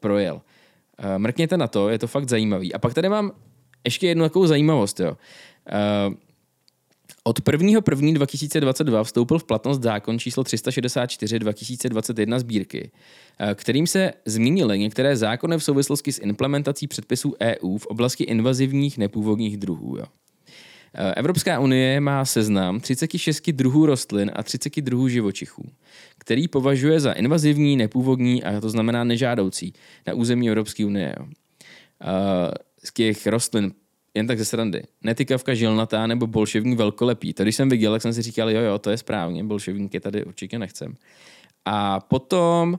projel. 0.00 0.34
Uh, 0.34 1.18
mrkněte 1.18 1.56
na 1.56 1.68
to, 1.68 1.88
je 1.88 1.98
to 1.98 2.06
fakt 2.06 2.28
zajímavý. 2.28 2.74
A 2.74 2.78
pak 2.78 2.94
tady 2.94 3.08
mám 3.08 3.32
ještě 3.84 4.06
jednu 4.06 4.24
takovou 4.24 4.46
zajímavost. 4.46 5.00
Jo. 5.00 5.16
Uh, 6.08 6.14
od 7.24 7.40
1.1.2022 7.40 9.04
vstoupil 9.04 9.38
v 9.38 9.44
platnost 9.44 9.82
zákon 9.82 10.18
číslo 10.18 10.44
364 10.44 11.38
2021 11.38 12.38
sbírky, 12.38 12.90
kterým 13.54 13.86
se 13.86 14.12
změnily 14.26 14.78
některé 14.78 15.16
zákony 15.16 15.58
v 15.58 15.64
souvislosti 15.64 16.12
s 16.12 16.18
implementací 16.18 16.86
předpisů 16.86 17.34
EU 17.40 17.78
v 17.78 17.86
oblasti 17.86 18.24
invazivních 18.24 18.98
nepůvodních 18.98 19.56
druhů. 19.56 19.96
Jo. 19.96 20.04
Eh, 20.94 21.14
Evropská 21.14 21.60
unie 21.60 22.00
má 22.00 22.24
seznam 22.24 22.80
36 22.80 23.52
druhů 23.52 23.86
rostlin 23.86 24.30
a 24.34 24.42
30 24.42 24.80
druhů 24.80 25.08
živočichů, 25.08 25.70
který 26.18 26.48
považuje 26.48 27.00
za 27.00 27.12
invazivní, 27.12 27.76
nepůvodní 27.76 28.44
a 28.44 28.60
to 28.60 28.70
znamená 28.70 29.04
nežádoucí 29.04 29.72
na 30.06 30.14
území 30.14 30.48
Evropské 30.48 30.84
unie. 30.84 31.14
Eh, 32.02 32.50
z 32.84 32.92
těch 32.92 33.26
rostlin 33.26 33.72
jen 34.14 34.26
tak 34.26 34.38
ze 34.38 34.44
srandy. 34.44 34.82
Netykavka 35.02 35.54
žilnatá 35.54 36.06
nebo 36.06 36.26
bolševní 36.26 36.76
velkolepí. 36.76 37.32
To 37.32 37.42
když 37.42 37.56
jsem 37.56 37.68
viděl, 37.68 37.92
tak 37.92 38.02
jsem 38.02 38.12
si 38.12 38.22
říkal, 38.22 38.50
jo, 38.50 38.60
jo, 38.60 38.78
to 38.78 38.90
je 38.90 38.96
správně, 38.96 39.44
bolševníky 39.44 40.00
tady 40.00 40.24
určitě 40.24 40.58
nechcem. 40.58 40.94
A 41.64 42.00
potom 42.00 42.78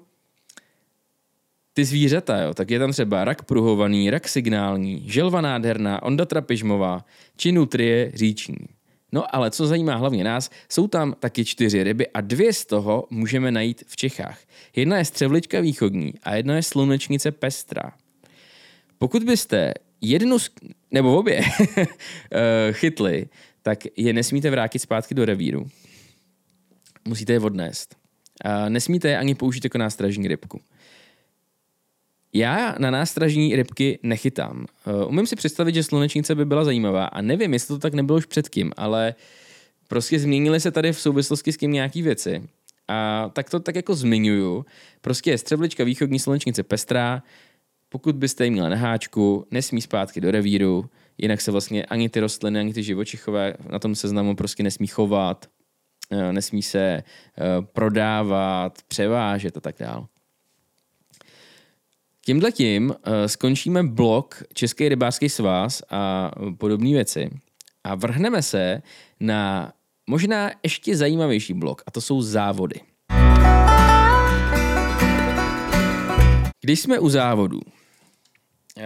ty 1.74 1.86
zvířata, 1.86 2.42
jo, 2.42 2.54
tak 2.54 2.70
je 2.70 2.80
tam 2.80 2.92
třeba 2.92 3.26
rak 3.26 3.44
pruhovaný, 3.44 4.10
rak 4.10 4.28
signální, 4.28 5.04
želva 5.06 5.42
nádherná, 5.42 6.04
onda 6.04 6.26
trapižmová, 6.26 7.06
či 7.38 7.52
nutrie 7.52 8.12
říční. 8.16 8.58
No 9.12 9.36
ale 9.36 9.52
co 9.52 9.68
zajímá 9.68 9.96
hlavně 9.96 10.24
nás, 10.24 10.50
jsou 10.70 10.88
tam 10.88 11.16
taky 11.20 11.46
čtyři 11.46 11.84
ryby 11.84 12.08
a 12.08 12.22
dvě 12.22 12.54
z 12.54 12.66
toho 12.66 13.08
můžeme 13.10 13.52
najít 13.52 13.84
v 13.88 13.96
Čechách. 13.96 14.40
Jedna 14.76 14.98
je 14.98 15.06
střevlička 15.06 15.60
východní 15.60 16.14
a 16.24 16.36
jedna 16.36 16.56
je 16.56 16.64
slunečnice 16.64 17.32
pestrá. 17.32 17.94
Pokud 18.98 19.24
byste 19.24 19.74
jednu, 20.02 20.38
nebo 20.92 21.18
obě 21.18 21.42
eh, 21.78 22.74
chytli, 22.74 23.28
tak 23.62 23.80
je 23.98 24.14
nesmíte 24.14 24.50
vrátit 24.50 24.80
zpátky 24.80 25.16
do 25.16 25.26
revíru. 25.26 25.68
Musíte 27.08 27.34
je 27.34 27.40
odnést. 27.40 27.96
A 28.46 28.70
nesmíte 28.70 29.10
je 29.10 29.18
ani 29.18 29.36
použít 29.36 29.64
jako 29.64 29.78
nástražní 29.78 30.28
rybku. 30.28 30.62
Já 32.34 32.76
na 32.80 32.92
nástražní 32.92 33.56
rybky 33.56 34.00
nechytám. 34.04 34.66
Uh, 34.86 35.10
umím 35.10 35.28
si 35.28 35.36
představit, 35.36 35.76
že 35.76 35.84
slunečnice 35.84 36.36
by 36.36 36.46
byla 36.46 36.64
zajímavá 36.64 37.06
a 37.06 37.22
nevím, 37.22 37.54
jestli 37.54 37.68
to 37.68 37.80
tak 37.80 37.94
nebylo 37.94 38.18
už 38.18 38.26
předtím, 38.26 38.72
ale 38.78 39.16
prostě 39.88 40.20
změnily 40.20 40.60
se 40.60 40.72
tady 40.72 40.94
v 40.94 41.00
souvislosti 41.00 41.52
s 41.52 41.58
tím 41.58 41.72
nějaký 41.72 42.02
věci. 42.02 42.44
A 42.88 43.30
tak 43.34 43.50
to 43.50 43.60
tak 43.60 43.76
jako 43.76 43.96
zmiňuju. 43.96 44.66
Prostě 45.02 45.32
je 45.32 45.38
střevlička 45.38 45.84
východní 45.84 46.20
slunečnice 46.20 46.64
pestrá, 46.64 47.24
pokud 47.90 48.16
byste 48.16 48.46
ji 48.46 48.52
měla 48.52 48.70
na 48.70 48.76
háčku, 48.76 49.48
nesmí 49.52 49.82
zpátky 49.82 50.22
do 50.22 50.32
revíru, 50.32 50.90
jinak 51.18 51.42
se 51.42 51.52
vlastně 51.52 51.86
ani 51.86 52.10
ty 52.10 52.20
rostliny, 52.20 52.60
ani 52.60 52.74
ty 52.74 52.84
živočichové 52.84 53.54
na 53.70 53.80
tom 53.80 53.96
seznamu 53.96 54.36
prostě 54.36 54.64
nesmí 54.64 54.88
chovat, 54.88 55.46
eh, 56.12 56.34
nesmí 56.34 56.64
se 56.64 56.80
eh, 56.80 57.04
prodávat, 57.74 58.80
převážet 58.88 59.58
a 59.58 59.60
tak 59.60 59.76
dále. 59.80 60.06
Tímhle 62.32 62.52
tím 62.52 62.90
uh, 62.90 62.96
skončíme 63.26 63.84
blok 63.84 64.44
Český 64.54 64.90
rybářský 64.90 65.30
svaz 65.30 65.82
a 65.90 66.32
podobné 66.58 66.90
věci 66.90 67.30
a 67.84 67.96
vrhneme 67.96 68.42
se 68.42 68.82
na 69.20 69.74
možná 70.10 70.52
ještě 70.64 70.98
zajímavější 70.98 71.54
blok 71.54 71.82
a 71.88 71.92
to 71.92 72.02
jsou 72.02 72.22
závody. 72.22 72.80
Když 76.62 76.80
jsme 76.80 77.00
u 77.00 77.10
závodů, 77.10 77.60
eh, 78.78 78.84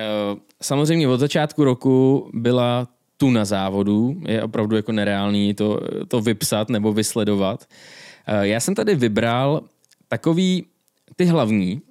samozřejmě 0.62 1.08
od 1.08 1.20
začátku 1.20 1.64
roku 1.64 2.30
byla 2.34 2.88
tu 3.18 3.30
na 3.30 3.46
závodu, 3.46 4.22
je 4.28 4.44
opravdu 4.44 4.76
jako 4.76 4.92
nereálný 4.92 5.54
to, 5.54 5.80
to 6.08 6.22
vypsat 6.22 6.70
nebo 6.70 6.94
vysledovat. 6.94 7.66
Eh, 8.28 8.48
já 8.48 8.60
jsem 8.60 8.76
tady 8.76 8.96
vybral 8.96 9.62
takový 10.08 10.66
ty 11.16 11.26
hlavní, 11.26 11.82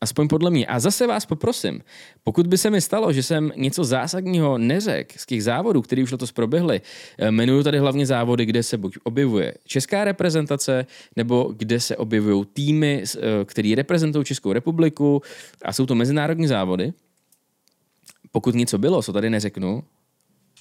aspoň 0.00 0.28
podle 0.28 0.50
mě. 0.50 0.66
A 0.66 0.80
zase 0.80 1.06
vás 1.06 1.26
poprosím, 1.26 1.82
pokud 2.24 2.46
by 2.46 2.58
se 2.58 2.70
mi 2.70 2.80
stalo, 2.80 3.12
že 3.12 3.22
jsem 3.22 3.52
něco 3.56 3.84
zásadního 3.84 4.58
neřekl 4.58 5.14
z 5.16 5.26
těch 5.26 5.44
závodů, 5.44 5.82
které 5.82 6.02
už 6.02 6.12
letos 6.12 6.32
proběhly, 6.32 6.80
eh, 7.18 7.28
jmenuju 7.28 7.62
tady 7.62 7.78
hlavně 7.78 8.06
závody, 8.06 8.46
kde 8.46 8.62
se 8.62 8.76
buď 8.76 8.98
objevuje 9.04 9.54
česká 9.66 10.04
reprezentace, 10.04 10.86
nebo 11.16 11.54
kde 11.56 11.80
se 11.80 11.96
objevují 11.96 12.44
týmy, 12.52 13.02
eh, 13.02 13.20
které 13.44 13.72
reprezentují 13.76 14.24
Českou 14.24 14.52
republiku 14.52 15.22
a 15.62 15.72
jsou 15.72 15.86
to 15.86 15.94
mezinárodní 15.94 16.46
závody. 16.46 16.92
Pokud 18.32 18.54
něco 18.54 18.78
bylo, 18.78 19.02
co 19.02 19.12
tady 19.12 19.30
neřeknu, 19.30 19.82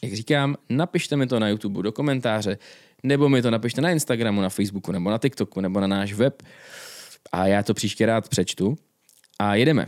jak 0.04 0.14
říkám, 0.14 0.56
napište 0.70 1.16
mi 1.16 1.28
to 1.28 1.40
na 1.40 1.50
YouTube 1.50 1.84
do 1.84 1.92
komentáře, 1.92 2.58
nebo 3.04 3.30
mi 3.30 3.42
to 3.42 3.52
napište 3.52 3.82
na 3.82 3.92
Instagramu, 3.92 4.42
na 4.42 4.50
Facebooku, 4.50 4.92
nebo 4.92 5.10
na 5.10 5.18
TikToku, 5.18 5.62
nebo 5.62 5.80
na 5.80 5.88
náš 5.88 6.14
web 6.14 6.44
a 7.32 7.48
já 7.48 7.64
to 7.64 7.74
příště 7.74 8.06
rád 8.06 8.30
přečtu. 8.30 8.78
A 9.40 9.56
jedeme. 9.56 9.86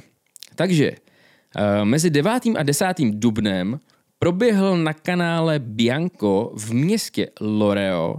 Takže 0.55 0.91
uh, 0.91 1.85
mezi 1.85 2.09
9. 2.09 2.43
a 2.57 2.63
10. 2.63 2.85
dubnem 2.99 3.79
proběhl 4.19 4.77
na 4.77 4.93
kanále 4.93 5.59
Bianco 5.59 6.51
v 6.55 6.73
městě 6.73 7.29
Loreo 7.41 8.15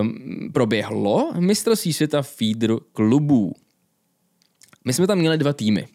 um, 0.00 0.50
proběhlo 0.52 1.32
mistrovství 1.38 1.92
světa 1.92 2.22
feeder 2.22 2.70
klubů. 2.92 3.52
My 4.84 4.92
jsme 4.92 5.06
tam 5.06 5.18
měli 5.18 5.38
dva 5.38 5.52
týmy. 5.52 5.82
Uh, 5.82 5.88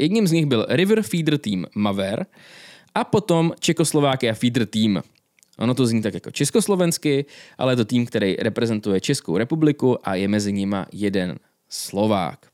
jedním 0.00 0.26
z 0.26 0.32
nich 0.32 0.46
byl 0.46 0.66
River 0.68 1.02
Feeder 1.02 1.38
Team 1.38 1.64
Maver 1.74 2.26
a 2.94 3.04
potom 3.04 3.52
Čekoslovákia 3.60 4.34
Feeder 4.34 4.66
Team. 4.66 5.02
Ono 5.58 5.74
to 5.74 5.86
zní 5.86 6.02
tak 6.02 6.14
jako 6.14 6.30
československy, 6.30 7.24
ale 7.58 7.72
je 7.72 7.76
to 7.76 7.84
tým, 7.84 8.06
který 8.06 8.36
reprezentuje 8.36 9.00
Českou 9.00 9.36
republiku 9.36 10.08
a 10.08 10.14
je 10.14 10.28
mezi 10.28 10.52
nima 10.52 10.86
jeden 10.92 11.38
Slovák. 11.68 12.49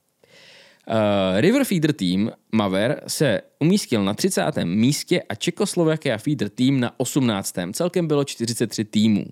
Uh, 0.91 1.41
River 1.41 1.65
Feeder 1.65 1.93
Team 1.93 2.31
Maver 2.53 3.03
se 3.07 3.41
umístil 3.59 4.05
na 4.05 4.15
30. 4.15 4.43
místě 4.65 5.23
a 5.23 5.35
Čekoslovakia 5.35 6.19
Feeder 6.19 6.49
Team 6.49 6.81
na 6.81 7.01
18. 7.01 7.55
Celkem 7.73 8.07
bylo 8.07 8.25
43 8.25 8.85
týmů. 8.85 9.25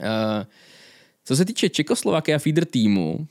Uh, 0.00 0.06
co 1.24 1.36
se 1.36 1.44
týče 1.44 1.68
Čekoslovakia 1.68 2.38
Feeder 2.38 2.64
týmu, 2.64 3.26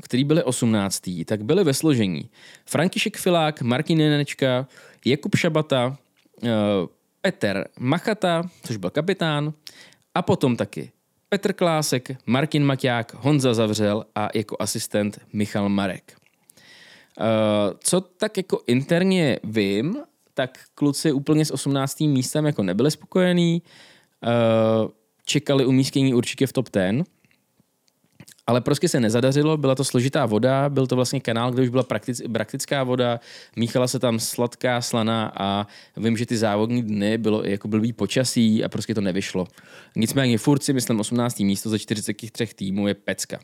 který 0.00 0.24
byli 0.24 0.42
18. 0.42 1.02
tak 1.24 1.44
byli 1.44 1.64
ve 1.64 1.74
složení 1.74 2.30
František 2.66 3.16
Filák, 3.16 3.62
Martin 3.62 3.98
Nenečka, 3.98 4.66
Jakub 5.04 5.36
Šabata, 5.36 5.96
uh, 6.42 6.48
Petr 7.20 7.64
Machata, 7.78 8.42
což 8.66 8.76
byl 8.76 8.90
kapitán, 8.90 9.52
a 10.14 10.22
potom 10.22 10.56
taky 10.56 10.90
Petr 11.28 11.52
Klásek, 11.52 12.10
Martin 12.26 12.64
Maťák, 12.64 13.14
Honza 13.14 13.54
Zavřel 13.54 14.04
a 14.14 14.28
jako 14.34 14.56
asistent 14.60 15.18
Michal 15.32 15.68
Marek. 15.68 16.21
Uh, 17.20 17.26
co 17.78 18.00
tak 18.00 18.36
jako 18.36 18.60
interně 18.66 19.38
vím, 19.44 19.96
tak 20.34 20.58
kluci 20.74 21.12
úplně 21.12 21.44
s 21.44 21.50
18. 21.50 22.00
místem 22.00 22.46
jako 22.46 22.62
nebyli 22.62 22.90
spokojení, 22.90 23.62
uh, 24.82 24.90
čekali 25.24 25.66
umístění 25.66 26.14
určitě 26.14 26.46
v 26.46 26.52
top 26.52 26.68
10, 26.72 27.04
ale 28.46 28.60
prostě 28.60 28.88
se 28.88 29.00
nezadařilo, 29.00 29.56
byla 29.56 29.74
to 29.74 29.84
složitá 29.84 30.26
voda, 30.26 30.68
byl 30.68 30.86
to 30.86 30.96
vlastně 30.96 31.20
kanál, 31.20 31.52
kde 31.52 31.62
už 31.62 31.68
byla 31.68 31.82
praktic, 31.82 32.22
praktická 32.32 32.84
voda, 32.84 33.20
míchala 33.56 33.88
se 33.88 33.98
tam 33.98 34.18
sladká 34.18 34.80
slana 34.80 35.32
a 35.36 35.66
vím, 35.96 36.16
že 36.16 36.26
ty 36.26 36.36
závodní 36.36 36.82
dny 36.82 37.18
bylo 37.18 37.44
jako 37.44 37.68
blbý 37.68 37.92
počasí 37.92 38.64
a 38.64 38.68
prostě 38.68 38.94
to 38.94 39.00
nevyšlo. 39.00 39.46
Nicméně 39.96 40.38
furt 40.38 40.62
si 40.62 40.72
myslím 40.72 41.00
18. 41.00 41.40
místo 41.40 41.70
ze 41.70 41.78
43 41.78 42.46
týmů 42.46 42.88
je 42.88 42.94
pecka. 42.94 43.38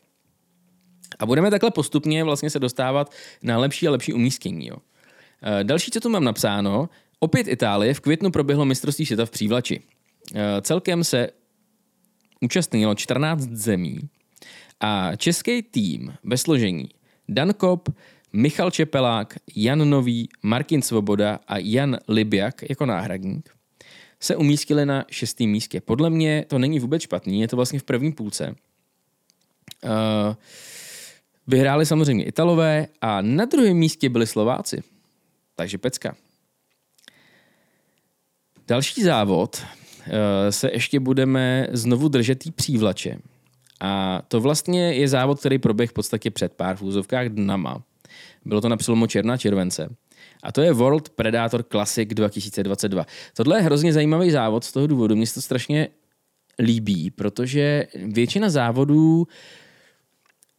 A 1.19 1.27
budeme 1.27 1.51
takhle 1.51 1.71
postupně 1.71 2.25
vlastně 2.25 2.51
se 2.51 2.59
dostávat 2.59 3.13
na 3.43 3.59
lepší 3.59 3.89
a 3.89 3.91
lepší 3.91 4.13
umístění. 4.13 4.67
Jo. 4.67 4.77
E, 5.61 5.65
další, 5.65 5.91
co 5.91 6.01
tu 6.01 6.09
mám 6.09 6.25
napsáno, 6.25 6.89
opět 7.19 7.49
Itálie, 7.49 7.95
v 7.95 8.01
květnu 8.01 8.31
proběhlo 8.31 8.65
mistrovství 8.65 9.07
světa 9.07 9.27
v 9.27 9.31
Přívlači. 9.31 9.81
E, 10.35 10.63
celkem 10.63 11.05
se 11.05 11.29
účastnilo 12.41 12.95
14 12.95 13.41
zemí 13.41 14.01
a 14.81 15.17
český 15.17 15.63
tým 15.63 16.15
ve 16.25 16.37
složení 16.37 16.89
Dan 17.29 17.55
Kop, 17.55 17.89
Michal 18.33 18.71
Čepelák, 18.71 19.35
Jan 19.57 19.91
Nový, 19.91 20.29
Martin 20.43 20.83
Svoboda 20.83 21.41
a 21.49 21.59
Jan 21.59 21.99
Libiak 22.09 22.71
jako 22.71 22.87
náhradník 22.87 23.59
se 24.21 24.37
umístili 24.37 24.87
na 24.87 25.05
šestém 25.11 25.51
místě. 25.51 25.81
Podle 25.81 26.11
mě 26.11 26.45
to 26.49 26.59
není 26.59 26.81
vůbec 26.81 27.03
špatný, 27.03 27.41
je 27.41 27.49
to 27.49 27.57
vlastně 27.57 27.79
v 27.79 27.83
první 27.83 28.13
půlce. 28.13 28.55
Uh, 29.85 30.35
Vyhráli 31.49 31.87
samozřejmě 31.87 32.25
Italové 32.25 32.87
a 33.01 33.21
na 33.21 33.45
druhém 33.45 33.77
místě 33.77 34.09
byli 34.09 34.27
Slováci. 34.27 34.83
Takže 35.57 35.79
pecka. 35.79 36.17
Další 38.69 39.03
závod 39.03 39.63
eh, 40.07 40.53
se 40.53 40.71
ještě 40.73 41.01
budeme 41.01 41.67
znovu 41.73 42.09
držet 42.09 42.39
tý 42.39 42.51
přívlače. 42.51 43.19
A 43.81 44.23
to 44.29 44.41
vlastně 44.41 44.95
je 44.95 45.09
závod, 45.09 45.41
který 45.41 45.59
proběh 45.59 45.91
v 45.91 45.93
podstatě 45.93 46.31
před 46.31 46.53
pár 46.53 46.77
v 46.77 46.83
úzovkách 46.83 47.29
dnama. 47.29 47.83
Bylo 48.45 48.61
to 48.61 48.69
na 48.69 48.77
přelomu 48.77 49.07
černá 49.07 49.37
července. 49.37 49.97
A 50.43 50.53
to 50.53 50.61
je 50.61 50.73
World 50.73 51.09
Predator 51.09 51.63
Classic 51.63 52.09
2022. 52.09 53.07
Tohle 53.37 53.59
je 53.59 53.63
hrozně 53.63 53.93
zajímavý 53.93 54.31
závod 54.31 54.65
z 54.65 54.73
toho 54.73 54.87
důvodu. 54.87 55.17
Mně 55.17 55.27
se 55.27 55.35
to 55.35 55.43
strašně 55.43 55.89
líbí, 56.59 57.11
protože 57.11 57.87
většina 57.95 58.51
závodů 58.51 59.19
uh, 59.19 59.27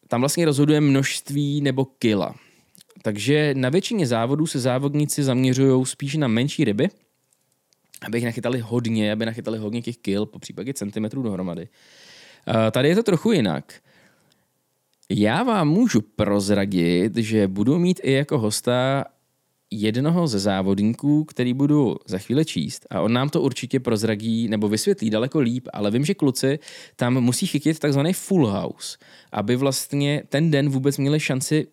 tam 0.09 0.21
vlastně 0.21 0.45
rozhoduje 0.45 0.81
množství 0.81 1.61
nebo 1.61 1.85
kila. 1.85 2.35
Takže 3.01 3.53
na 3.57 3.69
většině 3.69 4.07
závodů 4.07 4.47
se 4.47 4.59
závodníci 4.59 5.23
zaměřují 5.23 5.85
spíš 5.85 6.15
na 6.15 6.27
menší 6.27 6.63
ryby, 6.63 6.89
aby 8.05 8.17
jich 8.17 8.25
nachytali 8.25 8.59
hodně, 8.59 9.11
aby 9.11 9.25
nachytali 9.25 9.57
hodně 9.57 9.81
těch 9.81 9.97
kil, 9.97 10.25
po 10.25 10.39
případě 10.39 10.73
centimetrů 10.73 11.23
dohromady. 11.23 11.67
Tady 12.71 12.89
je 12.89 12.95
to 12.95 13.03
trochu 13.03 13.31
jinak. 13.31 13.73
Já 15.09 15.43
vám 15.43 15.69
můžu 15.69 16.01
prozradit, 16.01 17.15
že 17.15 17.47
budu 17.47 17.79
mít 17.79 17.99
i 18.03 18.11
jako 18.11 18.39
hosta 18.39 19.05
jednoho 19.71 20.27
ze 20.27 20.39
závodníků, 20.39 21.23
který 21.23 21.53
budu 21.53 21.95
za 22.05 22.17
chvíli 22.17 22.45
číst 22.45 22.87
a 22.89 23.01
on 23.01 23.13
nám 23.13 23.29
to 23.29 23.41
určitě 23.41 23.79
prozradí 23.79 24.47
nebo 24.47 24.67
vysvětlí 24.67 25.09
daleko 25.09 25.39
líp, 25.39 25.67
ale 25.73 25.91
vím, 25.91 26.05
že 26.05 26.13
kluci 26.13 26.59
tam 26.95 27.21
musí 27.21 27.47
chytit 27.47 27.79
takzvaný 27.79 28.13
full 28.13 28.47
house, 28.47 28.97
aby 29.31 29.55
vlastně 29.55 30.23
ten 30.29 30.51
den 30.51 30.69
vůbec 30.69 30.97
měli 30.97 31.19
šanci 31.19 31.67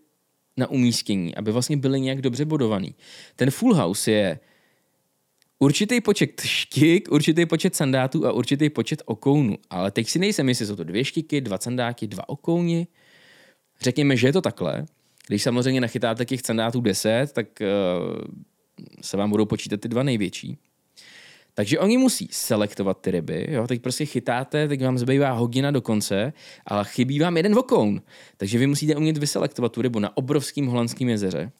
na 0.57 0.71
umístění, 0.71 1.35
aby 1.35 1.53
vlastně 1.53 1.77
byli 1.77 2.01
nějak 2.01 2.21
dobře 2.21 2.45
bodovaný. 2.45 2.95
Ten 3.37 3.51
full 3.51 3.75
house 3.75 4.11
je 4.11 4.39
určitý 5.59 6.01
počet 6.01 6.41
štik, 6.41 7.13
určitý 7.13 7.47
počet 7.47 7.77
sandátů 7.77 8.27
a 8.27 8.33
určitý 8.33 8.71
počet 8.71 9.03
okounů. 9.05 9.57
Ale 9.71 9.91
teď 9.91 10.09
si 10.09 10.19
nejsem, 10.19 10.49
jestli 10.49 10.67
jsou 10.67 10.77
to 10.77 10.85
dvě 10.85 11.05
štiky, 11.05 11.41
dva 11.41 11.59
sandáky, 11.59 12.07
dva 12.07 12.29
okouni. 12.29 12.87
Řekněme, 13.81 14.17
že 14.17 14.27
je 14.27 14.33
to 14.33 14.41
takhle. 14.41 14.87
Když 15.27 15.43
samozřejmě 15.43 15.81
nachytáte 15.81 16.25
těch 16.25 16.41
sandátů 16.41 16.81
10, 16.81 17.33
tak 17.33 17.47
uh, 17.61 18.19
se 19.01 19.17
vám 19.17 19.31
budou 19.31 19.47
počítat 19.47 19.81
ty 19.81 19.89
dva 19.89 20.03
největší. 20.03 20.59
Takže 21.55 21.79
oni 21.79 21.99
musí 21.99 22.29
selektovat 22.33 23.01
ty 23.01 23.11
ryby. 23.11 23.47
Jo? 23.51 23.67
Teď 23.67 23.83
prostě 23.83 24.07
chytáte, 24.07 24.69
teď 24.69 24.85
vám 24.85 24.99
zbývá 24.99 25.31
hodina 25.31 25.71
do 25.71 25.81
konce, 25.81 26.33
ale 26.67 26.85
chybí 26.85 27.19
vám 27.19 27.37
jeden 27.37 27.55
vokoun. 27.55 28.03
Takže 28.37 28.59
vy 28.59 28.67
musíte 28.67 28.97
umět 28.97 29.19
vyselektovat 29.19 29.73
tu 29.73 29.83
rybu 29.83 29.99
na 29.99 30.17
obrovském 30.17 30.67
holandském 30.67 31.09
jezeře. 31.09 31.53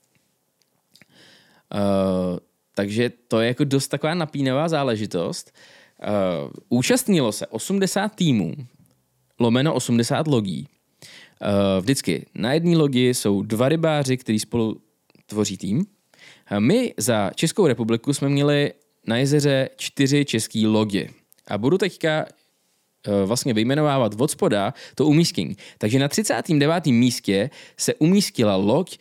Uh, 1.75 2.39
takže 2.75 3.11
to 3.29 3.41
je 3.41 3.49
jako 3.49 3.65
dost 3.65 3.89
taková 3.89 4.15
napínavá 4.15 4.69
záležitost. 4.69 5.53
Uh, 6.03 6.51
účastnilo 6.69 7.33
se 7.33 7.47
80 7.47 8.15
týmů, 8.15 8.55
lomeno 9.41 9.75
80 9.75 10.27
logí. 10.27 10.69
Uh, 11.43 11.83
vždycky 11.83 12.27
na 12.35 12.53
jedné 12.53 12.77
lodi 12.77 13.09
jsou 13.09 13.43
dva 13.43 13.69
rybáři, 13.69 14.17
kteří 14.17 14.39
spolu 14.39 14.81
tvoří 15.27 15.57
tým. 15.57 15.79
Uh, 15.79 16.61
my 16.61 16.95
za 16.97 17.31
Českou 17.35 17.67
republiku 17.67 18.13
jsme 18.13 18.29
měli 18.29 18.73
na 19.07 19.17
jezeře 19.17 19.69
čtyři 19.77 20.25
české 20.25 20.67
lodě. 20.67 21.09
A 21.49 21.59
budu 21.59 21.79
teďka 21.79 22.27
uh, 23.09 23.29
vlastně 23.29 23.55
vyjmenovávat 23.55 24.21
od 24.21 24.31
spoda 24.31 24.75
to 24.95 25.07
umístění. 25.07 25.57
Takže 25.79 25.99
na 25.99 26.09
39. 26.09 26.87
místě 26.87 27.51
se 27.77 27.95
umístila 27.95 28.57
loď 28.57 28.99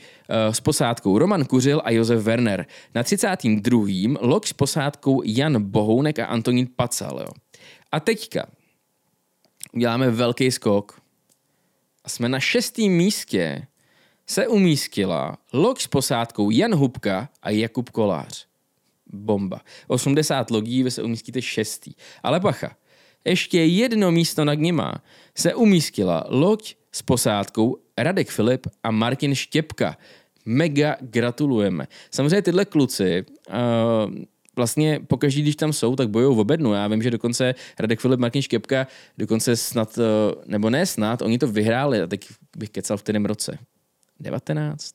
s 0.52 0.60
posádkou 0.60 1.18
Roman 1.18 1.46
Kuřil 1.46 1.82
a 1.86 1.92
Josef 1.92 2.24
Werner. 2.24 2.66
Na 2.96 3.04
32. 3.04 3.86
loď 4.22 4.48
s 4.48 4.54
posádkou 4.54 5.22
Jan 5.26 5.64
Bohounek 5.64 6.20
a 6.20 6.26
Antonín 6.26 6.68
Pacal. 6.76 7.20
Jo. 7.20 7.28
A 7.92 8.00
teďka 8.00 8.46
uděláme 9.74 10.12
velký 10.12 10.52
skok 10.52 11.05
jsme 12.08 12.30
na 12.30 12.40
šestém 12.40 12.92
místě 12.92 13.68
se 14.28 14.48
umístila 14.48 15.38
loď 15.54 15.82
s 15.82 15.88
posádkou 15.88 16.50
Jan 16.50 16.76
Hubka 16.76 17.30
a 17.42 17.50
Jakub 17.50 17.90
Kolář. 17.90 18.48
Bomba. 19.14 19.62
80 19.88 20.52
logí, 20.52 20.84
vy 20.84 20.92
se 20.92 21.04
umístíte 21.04 21.42
šestý. 21.42 21.94
Ale 22.24 22.40
bacha, 22.40 22.76
ještě 23.26 23.64
jedno 23.64 24.12
místo 24.12 24.46
nad 24.46 24.60
nima 24.60 24.94
se 25.36 25.56
umístila 25.56 26.26
loď 26.30 26.76
s 26.92 27.02
posádkou 27.02 27.78
Radek 27.98 28.30
Filip 28.30 28.68
a 28.84 28.92
Martin 28.92 29.36
Štěpka. 29.36 29.98
Mega 30.46 30.98
gratulujeme. 31.02 31.88
Samozřejmě 32.12 32.42
tyhle 32.42 32.66
kluci 32.66 33.26
uh, 33.50 33.56
vlastně 34.56 35.00
pokaždý, 35.08 35.42
když 35.42 35.56
tam 35.56 35.74
jsou, 35.74 35.96
tak 35.96 36.10
bojují 36.10 36.36
v 36.36 36.40
obednu. 36.40 36.74
Já 36.74 36.88
vím, 36.88 37.02
že 37.02 37.12
dokonce 37.12 37.56
Radek 37.80 38.00
Filip, 38.00 38.20
Martin 38.20 38.42
Štěpka, 38.42 38.88
dokonce 39.18 39.56
snad, 39.56 39.98
uh, 39.98 40.04
nebo 40.46 40.70
ne 40.70 40.86
snad, 40.86 41.22
oni 41.22 41.38
to 41.38 41.48
vyhráli, 41.48 42.02
a 42.02 42.08
teď 42.08 42.28
bych 42.58 42.70
kecal 42.70 42.98
v 42.98 43.04
kterém 43.04 43.26
roce. 43.26 43.58
19? 44.20 44.92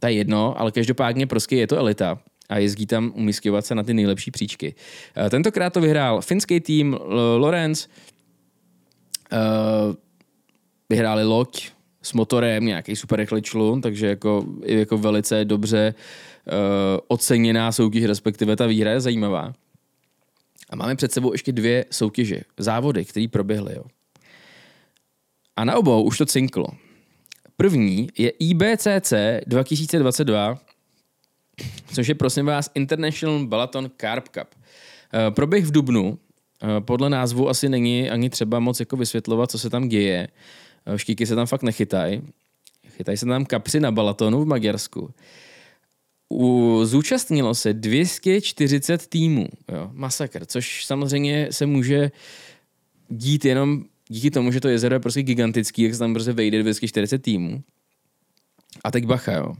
To 0.00 0.06
je 0.06 0.12
jedno, 0.12 0.60
ale 0.60 0.72
každopádně 0.72 1.26
prostě 1.26 1.56
je 1.56 1.66
to 1.66 1.76
elita 1.76 2.18
a 2.48 2.58
jezdí 2.58 2.86
tam 2.86 3.12
umístěvat 3.14 3.66
se 3.66 3.74
na 3.74 3.82
ty 3.82 3.94
nejlepší 3.94 4.30
příčky. 4.30 4.74
Uh, 5.22 5.28
tentokrát 5.28 5.72
to 5.72 5.80
vyhrál 5.80 6.20
finský 6.20 6.60
tým 6.60 6.98
Lorenz, 7.36 7.88
uh, 9.32 9.94
vyhráli 10.90 11.24
loď 11.24 11.70
s 12.02 12.12
motorem, 12.12 12.64
nějaký 12.64 12.96
super 12.96 13.18
rychlý 13.18 13.42
člun, 13.42 13.80
takže 13.80 14.06
jako, 14.06 14.44
jako 14.64 14.98
velice 14.98 15.44
dobře 15.44 15.94
uh, 15.96 16.29
oceněná 17.08 17.72
soutěž, 17.72 18.04
respektive 18.04 18.56
ta 18.56 18.66
výhra 18.66 18.90
je 18.90 19.00
zajímavá. 19.00 19.52
A 20.70 20.76
máme 20.76 20.96
před 20.96 21.12
sebou 21.12 21.32
ještě 21.32 21.52
dvě 21.52 21.84
soutěže, 21.90 22.40
závody, 22.58 23.04
které 23.04 23.26
proběhly. 23.28 23.74
Jo. 23.76 23.84
A 25.56 25.64
na 25.64 25.76
obou 25.76 26.02
už 26.02 26.18
to 26.18 26.26
cinklo. 26.26 26.66
První 27.56 28.08
je 28.18 28.30
IBCC 28.30 29.12
2022, 29.46 30.58
což 31.94 32.08
je 32.08 32.14
prosím 32.14 32.46
vás 32.46 32.70
International 32.74 33.46
Balaton 33.46 33.90
Carb 33.96 34.28
Cup. 34.28 34.48
Uh, 34.54 35.34
proběh 35.34 35.64
v 35.64 35.70
Dubnu, 35.70 36.08
uh, 36.08 36.18
podle 36.80 37.10
názvu 37.10 37.48
asi 37.48 37.68
není 37.68 38.10
ani 38.10 38.30
třeba 38.30 38.60
moc 38.60 38.80
jako 38.80 38.96
vysvětlovat, 38.96 39.50
co 39.50 39.58
se 39.58 39.70
tam 39.70 39.88
děje. 39.88 40.28
Eh, 40.86 40.98
štíky 40.98 41.26
se 41.26 41.34
tam 41.34 41.46
fakt 41.46 41.62
nechytají. 41.62 42.22
Chytají 42.88 43.18
se 43.18 43.26
tam 43.26 43.44
kapři 43.44 43.80
na 43.80 43.90
Balatonu 43.90 44.44
v 44.44 44.46
Maďarsku. 44.46 45.14
U, 46.32 46.80
zúčastnilo 46.84 47.54
se 47.54 47.72
240 47.72 49.06
týmů. 49.06 49.46
Jo, 49.72 49.90
masakr, 49.92 50.46
což 50.46 50.84
samozřejmě 50.84 51.48
se 51.50 51.66
může 51.66 52.10
dít 53.08 53.44
jenom 53.44 53.84
díky 54.08 54.30
tomu, 54.30 54.52
že 54.52 54.60
to 54.60 54.68
jezero 54.68 54.94
je 54.94 55.00
prostě 55.00 55.22
gigantický, 55.22 55.82
jak 55.82 55.92
se 55.92 55.98
tam 55.98 56.12
prostě 56.12 56.32
vejde 56.32 56.62
240 56.62 57.18
týmů. 57.18 57.62
A 58.84 58.90
teď 58.90 59.06
bacha, 59.06 59.32
jo 59.32 59.54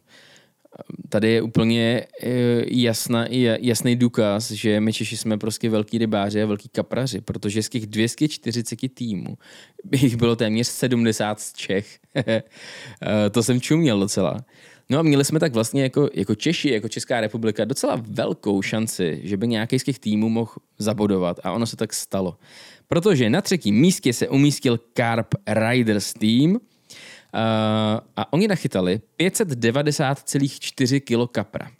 tady 1.09 1.29
je 1.31 1.43
úplně 1.43 2.07
eh, 2.23 2.29
jasná, 2.67 3.27
jasný 3.61 3.97
důkaz, 3.97 4.51
že 4.51 4.81
my 4.81 4.93
Češi 4.93 5.17
jsme 5.17 5.39
prostě 5.39 5.71
velký 5.71 5.99
rybáři 5.99 6.43
a 6.43 6.47
velký 6.47 6.69
kapraři, 6.69 7.21
protože 7.21 7.63
z 7.63 7.69
těch 7.69 7.87
240 7.87 8.95
týmů 8.95 9.39
jich 9.93 10.17
bylo 10.17 10.37
téměř 10.37 10.67
70 10.67 11.41
z 11.41 11.53
Čech. 11.53 11.99
Eh, 13.03 13.31
to 13.31 13.43
jsem 13.43 13.61
čuměl 13.61 14.01
docela. 14.01 14.37
No 14.91 14.99
a 14.99 15.03
měli 15.03 15.25
jsme 15.25 15.41
tak 15.41 15.55
vlastně 15.55 15.83
jako, 15.83 16.11
jako 16.15 16.35
Češi, 16.35 16.71
jako 16.71 16.89
Česká 16.89 17.21
republika 17.21 17.65
docela 17.65 18.03
velkou 18.09 18.63
šanci, 18.63 19.21
že 19.25 19.37
by 19.37 19.49
nějaký 19.49 19.79
z 19.79 19.85
těch 19.85 19.99
týmů 19.99 20.29
mohl 20.29 20.53
zabodovat 20.79 21.41
a 21.43 21.53
ono 21.53 21.67
se 21.67 21.77
tak 21.77 21.93
stalo. 21.93 22.37
Protože 22.89 23.31
na 23.31 23.41
třetím 23.41 23.75
místě 23.75 24.13
se 24.13 24.29
umístil 24.29 24.81
Carp 24.95 25.35
Riders 25.47 26.13
Team, 26.13 26.59
Uh, 27.35 27.41
a 28.17 28.33
oni 28.33 28.49
nachytali 28.49 29.01
590,4 29.21 31.01
kg 31.01 31.31
kapra. 31.33 31.71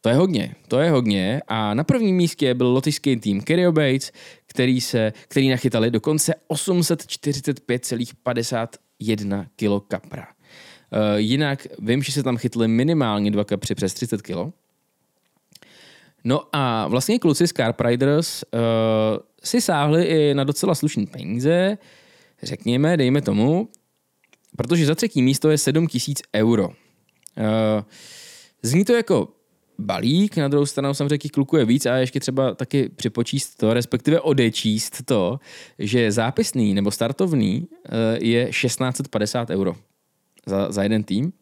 To 0.00 0.08
je 0.08 0.14
hodně, 0.14 0.54
to 0.68 0.80
je 0.80 0.90
hodně. 0.90 1.42
A 1.48 1.74
na 1.74 1.84
prvním 1.84 2.16
místě 2.16 2.54
byl 2.54 2.66
lotyšský 2.66 3.16
tým 3.16 3.40
Kerio 3.40 3.72
Bates, 3.72 4.12
který, 4.46 4.80
se, 4.80 5.12
který 5.28 5.48
nachytali 5.48 5.90
dokonce 5.90 6.34
845,51 6.50 9.46
kg 9.56 9.88
kapra. 9.88 10.35
Uh, 10.96 11.16
jinak 11.16 11.66
vím, 11.78 12.02
že 12.02 12.12
se 12.12 12.22
tam 12.22 12.36
chytli 12.36 12.68
minimálně 12.68 13.30
dva 13.30 13.44
kapři 13.44 13.74
přes 13.74 13.94
30 13.94 14.22
kg. 14.22 14.36
No 16.24 16.42
a 16.52 16.88
vlastně 16.88 17.18
kluci 17.18 17.48
z 17.48 17.52
Carp 17.52 17.80
Riders 17.80 18.42
uh, 18.42 18.60
si 19.44 19.60
sáhli 19.60 20.04
i 20.04 20.34
na 20.34 20.44
docela 20.44 20.74
slušné 20.74 21.06
peníze, 21.06 21.78
řekněme, 22.42 22.96
dejme 22.96 23.22
tomu, 23.22 23.68
protože 24.56 24.86
za 24.86 24.94
třetí 24.94 25.22
místo 25.22 25.50
je 25.50 25.58
7 25.58 25.86
tisíc 25.86 26.22
euro. 26.34 26.68
Uh, 26.68 26.74
zní 28.62 28.84
to 28.84 28.92
jako 28.92 29.28
balík, 29.78 30.36
na 30.36 30.48
druhou 30.48 30.66
stranu 30.66 30.94
jsem 30.94 31.08
řekl, 31.08 31.28
klukuje 31.32 31.64
víc 31.64 31.86
a 31.86 31.96
ještě 31.96 32.20
třeba 32.20 32.54
taky 32.54 32.88
připočíst 32.88 33.58
to, 33.58 33.74
respektive 33.74 34.20
odečíst 34.20 35.02
to, 35.04 35.40
že 35.78 36.12
zápisný 36.12 36.74
nebo 36.74 36.90
startovný 36.90 37.68
je 38.20 38.50
1650 38.50 39.50
euro 39.50 39.76
za, 40.46 40.72
za 40.72 40.82
jeden 40.82 41.04
tým, 41.04 41.32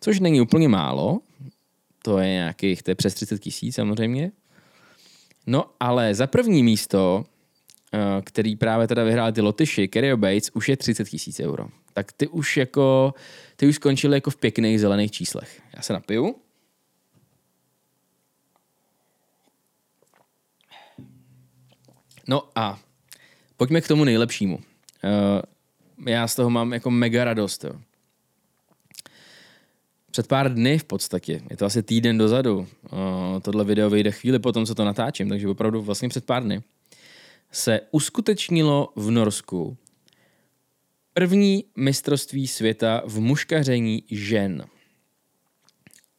což 0.00 0.20
není 0.20 0.40
úplně 0.40 0.68
málo, 0.68 1.20
to 2.02 2.18
je 2.18 2.28
nějakých, 2.28 2.82
to 2.82 2.90
je 2.90 2.94
přes 2.94 3.14
30 3.14 3.38
tisíc 3.38 3.74
samozřejmě. 3.74 4.32
No 5.46 5.64
ale 5.80 6.14
za 6.14 6.26
první 6.26 6.62
místo, 6.62 7.24
uh, 7.94 8.00
který 8.24 8.56
právě 8.56 8.88
teda 8.88 9.04
vyhrál 9.04 9.32
ty 9.32 9.40
Lotyši, 9.40 9.88
Kerry 9.88 10.16
Bates, 10.16 10.50
už 10.54 10.68
je 10.68 10.76
30 10.76 11.08
tisíc 11.08 11.40
euro 11.40 11.68
tak 11.96 12.12
ty 12.12 12.28
už 12.28 12.56
jako, 12.56 13.14
ty 13.56 13.66
už 13.66 13.74
skončily 13.74 14.16
jako 14.16 14.30
v 14.30 14.36
pěkných 14.36 14.80
zelených 14.80 15.10
číslech. 15.10 15.62
Já 15.76 15.82
se 15.82 15.92
napiju. 15.92 16.36
No 22.28 22.48
a 22.54 22.78
pojďme 23.56 23.80
k 23.80 23.88
tomu 23.88 24.04
nejlepšímu. 24.04 24.56
Uh, 24.56 24.62
já 26.08 26.28
z 26.28 26.34
toho 26.34 26.50
mám 26.50 26.72
jako 26.72 26.90
mega 26.90 27.24
radost. 27.24 27.64
Jo. 27.64 27.80
Před 30.16 30.26
pár 30.26 30.54
dny 30.54 30.78
v 30.78 30.84
podstatě, 30.84 31.42
je 31.50 31.56
to 31.56 31.66
asi 31.66 31.82
týden 31.82 32.18
dozadu, 32.18 32.66
tohle 33.42 33.64
video 33.64 33.90
vyjde 33.90 34.10
chvíli 34.10 34.38
po 34.38 34.52
tom, 34.52 34.66
co 34.66 34.74
to 34.74 34.84
natáčím, 34.84 35.28
takže 35.28 35.48
opravdu 35.48 35.82
vlastně 35.82 36.08
před 36.08 36.24
pár 36.24 36.42
dny, 36.42 36.62
se 37.52 37.80
uskutečnilo 37.90 38.92
v 38.96 39.10
Norsku 39.10 39.76
První 41.12 41.64
mistrovství 41.76 42.46
světa 42.46 43.02
v 43.06 43.20
muškaření 43.20 44.02
žen. 44.10 44.64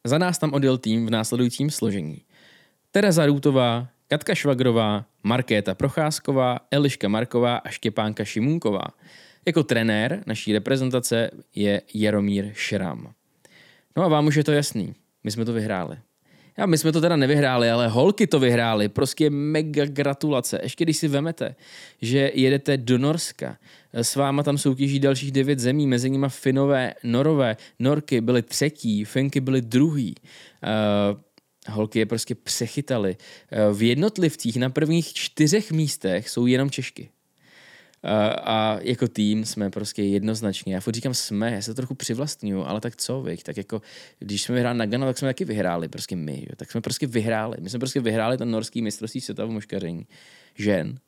Za 0.04 0.18
nás 0.18 0.38
tam 0.38 0.52
odjel 0.52 0.78
tým 0.78 1.06
v 1.06 1.10
následujícím 1.10 1.70
složení. 1.70 2.22
Tereza 2.90 3.26
Růtová, 3.26 3.88
Katka 4.08 4.34
Švagrová, 4.34 5.04
Markéta 5.22 5.74
Procházková, 5.74 6.58
Eliška 6.70 7.08
Marková 7.08 7.56
a 7.56 7.68
Štěpánka 7.68 8.24
Šimunková. 8.24 8.84
Jako 9.46 9.62
trenér 9.62 10.22
naší 10.26 10.52
reprezentace 10.52 11.30
je 11.54 11.82
Jaromír 11.94 12.50
Šram. 12.54 13.14
No 13.98 14.04
a 14.04 14.08
vám 14.08 14.26
už 14.26 14.34
je 14.34 14.44
to 14.44 14.52
jasný. 14.52 14.94
My 15.24 15.30
jsme 15.30 15.44
to 15.44 15.52
vyhráli. 15.52 15.96
Já, 16.58 16.66
my 16.66 16.78
jsme 16.78 16.92
to 16.92 17.00
teda 17.00 17.16
nevyhráli, 17.16 17.70
ale 17.70 17.88
holky 17.88 18.26
to 18.26 18.40
vyhrály. 18.40 18.88
Prostě 18.88 19.30
mega 19.30 19.86
gratulace. 19.86 20.60
Ještě 20.62 20.84
když 20.84 20.96
si 20.96 21.08
vemete, 21.08 21.54
že 22.02 22.30
jedete 22.34 22.76
do 22.76 22.98
Norska, 22.98 23.58
s 23.92 24.16
váma 24.16 24.42
tam 24.42 24.58
soutěží 24.58 25.00
dalších 25.00 25.32
devět 25.32 25.58
zemí, 25.58 25.86
mezi 25.86 26.10
nimi 26.10 26.26
Finové, 26.28 26.94
Norové, 27.02 27.56
Norky 27.78 28.20
byly 28.20 28.42
třetí, 28.42 29.04
Finky 29.04 29.40
byly 29.40 29.62
druhý. 29.62 30.14
Uh, 30.14 31.20
holky 31.74 31.98
je 31.98 32.06
prostě 32.06 32.34
přechytali. 32.34 33.16
Uh, 33.16 33.76
v 33.76 33.82
jednotlivcích 33.82 34.56
na 34.56 34.70
prvních 34.70 35.12
čtyřech 35.12 35.72
místech 35.72 36.28
jsou 36.28 36.46
jenom 36.46 36.70
Češky. 36.70 37.08
A, 38.02 38.78
jako 38.80 39.08
tým 39.08 39.44
jsme 39.44 39.70
prostě 39.70 40.02
jednoznačně, 40.02 40.74
já 40.74 40.80
furt 40.80 40.94
říkám 40.94 41.14
jsme, 41.14 41.52
já 41.52 41.62
se 41.62 41.74
trochu 41.74 41.94
přivlastňuju, 41.94 42.64
ale 42.64 42.80
tak 42.80 42.96
co, 42.96 43.22
viď? 43.22 43.42
tak 43.42 43.56
jako, 43.56 43.82
když 44.18 44.42
jsme 44.42 44.54
vyhráli 44.54 44.78
na 44.78 44.86
Gano, 44.86 45.06
tak 45.06 45.18
jsme 45.18 45.28
taky 45.28 45.44
vyhráli, 45.44 45.88
prostě 45.88 46.16
my, 46.16 46.40
jo? 46.40 46.56
tak 46.56 46.70
jsme 46.70 46.80
prostě 46.80 47.06
vyhráli, 47.06 47.56
my 47.60 47.70
jsme 47.70 47.78
prostě 47.78 48.00
vyhráli 48.00 48.38
ten 48.38 48.50
norský 48.50 48.82
mistrovství 48.82 49.20
světa 49.20 49.44
v 49.44 49.50
muškaření 49.50 50.06
žen. 50.54 50.98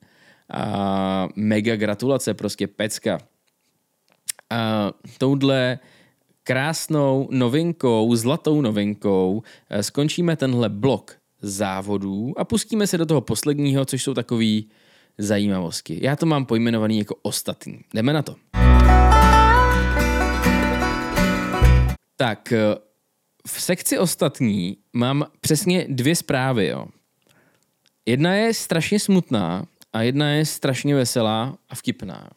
A 0.52 1.28
mega 1.36 1.76
gratulace, 1.76 2.34
prostě 2.34 2.66
pecka. 2.66 3.18
A 4.50 4.92
touhle 5.18 5.78
krásnou 6.42 7.28
novinkou, 7.30 8.16
zlatou 8.16 8.60
novinkou 8.60 9.42
eh, 9.70 9.82
skončíme 9.82 10.36
tenhle 10.36 10.68
blok 10.68 11.16
závodů 11.42 12.34
a 12.36 12.44
pustíme 12.44 12.86
se 12.86 12.98
do 12.98 13.06
toho 13.06 13.20
posledního, 13.20 13.84
což 13.84 14.02
jsou 14.02 14.14
takový 14.14 14.68
zajímavosti. 15.22 15.98
Já 16.02 16.16
to 16.16 16.26
mám 16.26 16.46
pojmenovaný 16.46 16.98
jako 16.98 17.14
ostatní. 17.22 17.80
Jdeme 17.94 18.12
na 18.12 18.22
to. 18.22 18.36
Tak, 22.16 22.52
eh, 22.52 22.74
v 23.46 23.62
sekci 23.62 23.98
ostatní 23.98 24.76
mám 24.92 25.26
přesně 25.40 25.86
dvě 25.88 26.16
zprávy. 26.16 26.66
Jo. 26.66 26.86
Jedna 28.06 28.34
je 28.34 28.54
strašně 28.54 29.00
smutná 29.00 29.66
a 29.92 30.02
jedna 30.02 30.30
je 30.30 30.46
strašně 30.46 30.94
veselá 30.94 31.58
a 31.68 31.74
vtipná. 31.74 32.30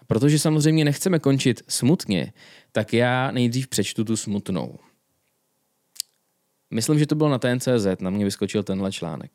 A 0.00 0.04
protože 0.06 0.38
samozřejmě 0.38 0.84
nechceme 0.84 1.18
končit 1.18 1.62
smutně, 1.68 2.32
tak 2.72 2.92
já 2.92 3.30
nejdřív 3.30 3.68
přečtu 3.68 4.04
tu 4.04 4.16
smutnou. 4.16 4.78
Myslím, 6.70 6.98
že 6.98 7.06
to 7.06 7.14
bylo 7.14 7.28
na 7.28 7.38
TNCZ, 7.38 8.00
na 8.00 8.10
mě 8.10 8.24
vyskočil 8.24 8.62
tenhle 8.62 8.92
článek. 8.92 9.30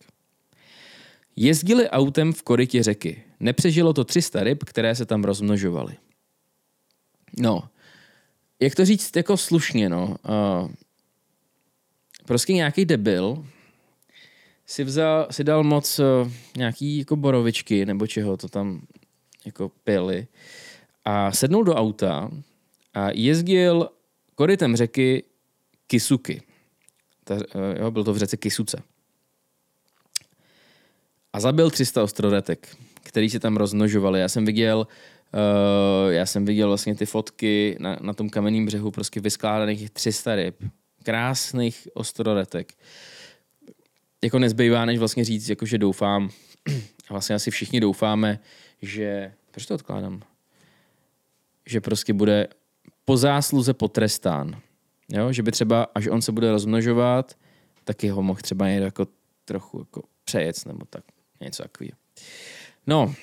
Jezdili 1.36 1.90
autem 1.90 2.34
v 2.34 2.44
korytě 2.44 2.84
řeky. 2.84 3.24
Nepřežilo 3.40 3.94
to 3.94 4.04
300 4.04 4.44
ryb, 4.44 4.64
které 4.64 4.96
se 4.96 5.06
tam 5.06 5.24
rozmnožovaly. 5.24 5.98
No, 7.40 7.64
jak 8.60 8.76
to 8.76 8.86
říct 8.86 9.16
jako 9.16 9.38
slušně, 9.38 9.90
no. 9.90 10.16
Uh, 10.64 10.72
prostě 12.26 12.54
nějaký 12.54 12.86
debil 12.86 13.46
si 14.66 14.84
vzal, 14.84 15.28
si 15.32 15.44
dal 15.44 15.64
moc 15.64 16.00
uh, 16.00 16.32
nějaký 16.58 16.98
jako 16.98 17.16
borovičky 17.16 17.86
nebo 17.86 18.08
čeho 18.08 18.38
to 18.38 18.48
tam 18.48 18.82
jako 19.46 19.70
pili 19.84 20.28
a 21.06 21.32
sednul 21.32 21.64
do 21.64 21.76
auta 21.76 22.32
a 22.94 23.10
jezdil 23.14 23.90
korytem 24.36 24.76
řeky 24.76 25.24
Kisuky. 25.88 26.42
Ta, 27.24 27.36
uh, 27.36 27.42
jo, 27.80 27.92
byl 27.92 28.04
to 28.04 28.14
v 28.14 28.18
řece 28.18 28.38
Kisuce. 28.38 28.84
A 31.34 31.40
zabil 31.40 31.70
300 31.70 32.04
ostroretek, 32.04 32.78
který 33.04 33.30
se 33.30 33.40
tam 33.40 33.58
rozmnožovali. 33.58 34.20
Já 34.20 34.30
jsem 34.30 34.46
viděl 34.46 34.88
Uh, 35.34 36.12
já 36.12 36.26
jsem 36.26 36.46
viděl 36.46 36.68
vlastně 36.68 36.96
ty 36.96 37.06
fotky 37.06 37.78
na, 37.80 37.98
na 38.02 38.14
tom 38.14 38.30
kamenném 38.30 38.66
břehu, 38.66 38.92
prostě 38.92 39.20
vyskládaných 39.20 39.90
300 39.90 40.36
ryb. 40.36 40.56
Krásných 41.04 41.88
ostroretek. 41.94 42.74
Jako 44.24 44.40
nezbývá, 44.40 44.86
než 44.86 45.00
vlastně 45.00 45.26
říct, 45.26 45.50
jako 45.50 45.66
že 45.66 45.78
doufám, 45.78 46.30
a 47.10 47.14
vlastně 47.14 47.36
asi 47.36 47.52
všichni 47.52 47.80
doufáme, 47.80 48.40
že, 48.82 49.34
proč 49.52 49.66
to 49.66 49.76
odkládám? 49.76 50.22
Že 51.66 51.82
prostě 51.82 52.14
bude 52.14 52.48
po 53.06 53.18
zásluze 53.18 53.74
potrestán. 53.74 54.62
Jo? 55.10 55.32
Že 55.34 55.44
by 55.44 55.52
třeba, 55.52 55.88
až 55.96 56.08
on 56.08 56.22
se 56.22 56.32
bude 56.32 56.52
rozmnožovat, 56.52 57.38
taky 57.84 58.08
ho 58.10 58.24
mohl 58.24 58.40
třeba 58.42 58.70
někdo 58.70 58.86
jako 58.86 59.08
trochu 59.46 59.80
jako 59.80 60.02
přejec 60.26 60.66
nebo 60.66 60.86
tak 60.90 61.04
něco 61.44 61.64
takového. 61.64 61.98
No, 62.88 63.16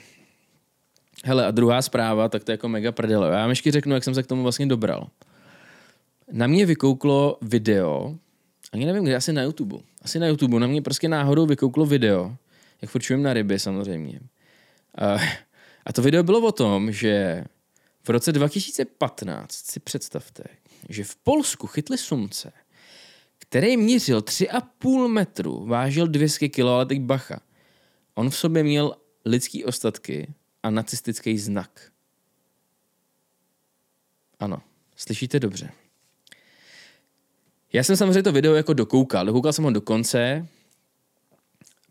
Hele, 1.24 1.46
a 1.46 1.50
druhá 1.50 1.82
zpráva, 1.82 2.28
tak 2.28 2.44
to 2.44 2.50
je 2.50 2.54
jako 2.54 2.68
mega 2.68 2.92
prdele. 2.92 3.28
Já 3.28 3.40
vám 3.40 3.50
ještě 3.50 3.70
řeknu, 3.70 3.94
jak 3.94 4.04
jsem 4.04 4.14
se 4.14 4.22
k 4.22 4.26
tomu 4.26 4.42
vlastně 4.42 4.66
dobral. 4.66 5.08
Na 6.32 6.46
mě 6.46 6.66
vykouklo 6.66 7.38
video, 7.42 8.14
ani 8.72 8.86
nevím, 8.86 9.04
kde, 9.04 9.16
asi 9.16 9.32
na 9.32 9.42
YouTube. 9.42 9.76
Asi 10.02 10.18
na 10.18 10.26
YouTube, 10.26 10.60
na 10.60 10.66
mě 10.66 10.82
prostě 10.82 11.08
náhodou 11.08 11.46
vykouklo 11.46 11.86
video, 11.86 12.36
jak 12.82 12.90
furt 12.90 13.10
na 13.16 13.32
ryby 13.32 13.58
samozřejmě. 13.58 14.20
A, 14.98 15.18
a 15.86 15.92
to 15.92 16.02
video 16.02 16.22
bylo 16.22 16.40
o 16.40 16.52
tom, 16.52 16.92
že 16.92 17.44
v 18.04 18.08
roce 18.08 18.32
2015 18.32 19.52
si 19.52 19.80
představte, 19.80 20.44
že 20.88 21.04
v 21.04 21.16
Polsku 21.16 21.66
chytli 21.66 21.98
sumce, 21.98 22.52
který 23.38 23.76
měřil 23.76 24.20
3,5 24.20 25.08
metru, 25.08 25.66
vážil 25.66 26.06
200 26.06 26.48
kg, 26.48 26.60
ale 26.60 26.86
teď 26.86 27.00
bacha. 27.00 27.40
On 28.14 28.30
v 28.30 28.36
sobě 28.36 28.62
měl 28.62 28.96
lidský 29.24 29.64
ostatky 29.64 30.34
a 30.62 30.70
nacistický 30.70 31.38
znak. 31.38 31.92
Ano, 34.40 34.62
slyšíte 34.96 35.40
dobře. 35.40 35.70
Já 37.72 37.84
jsem 37.84 37.96
samozřejmě 37.96 38.22
to 38.22 38.32
video 38.32 38.54
jako 38.54 38.72
dokoukal. 38.72 39.26
Dokoukal 39.26 39.52
jsem 39.52 39.64
ho 39.64 39.70
do 39.70 39.80
konce, 39.80 40.46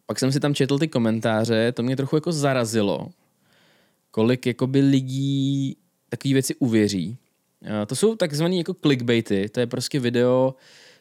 pak 0.06 0.20
jsem 0.20 0.32
si 0.32 0.40
tam 0.40 0.56
četl 0.56 0.80
ty 0.80 0.88
komentáře, 0.88 1.72
to 1.72 1.84
mě 1.84 1.96
trochu 1.96 2.16
jako 2.16 2.32
zarazilo, 2.32 3.10
kolik 4.12 4.46
jakoby 4.46 4.80
lidí 4.80 5.78
takové 6.10 6.34
věci 6.34 6.56
uvěří. 6.56 7.18
To 7.88 7.96
jsou 7.96 8.16
takzvané 8.16 8.56
jako 8.56 8.74
clickbaity, 8.74 9.50
to 9.50 9.60
je 9.60 9.68
prostě 9.68 10.00
video, 10.00 10.56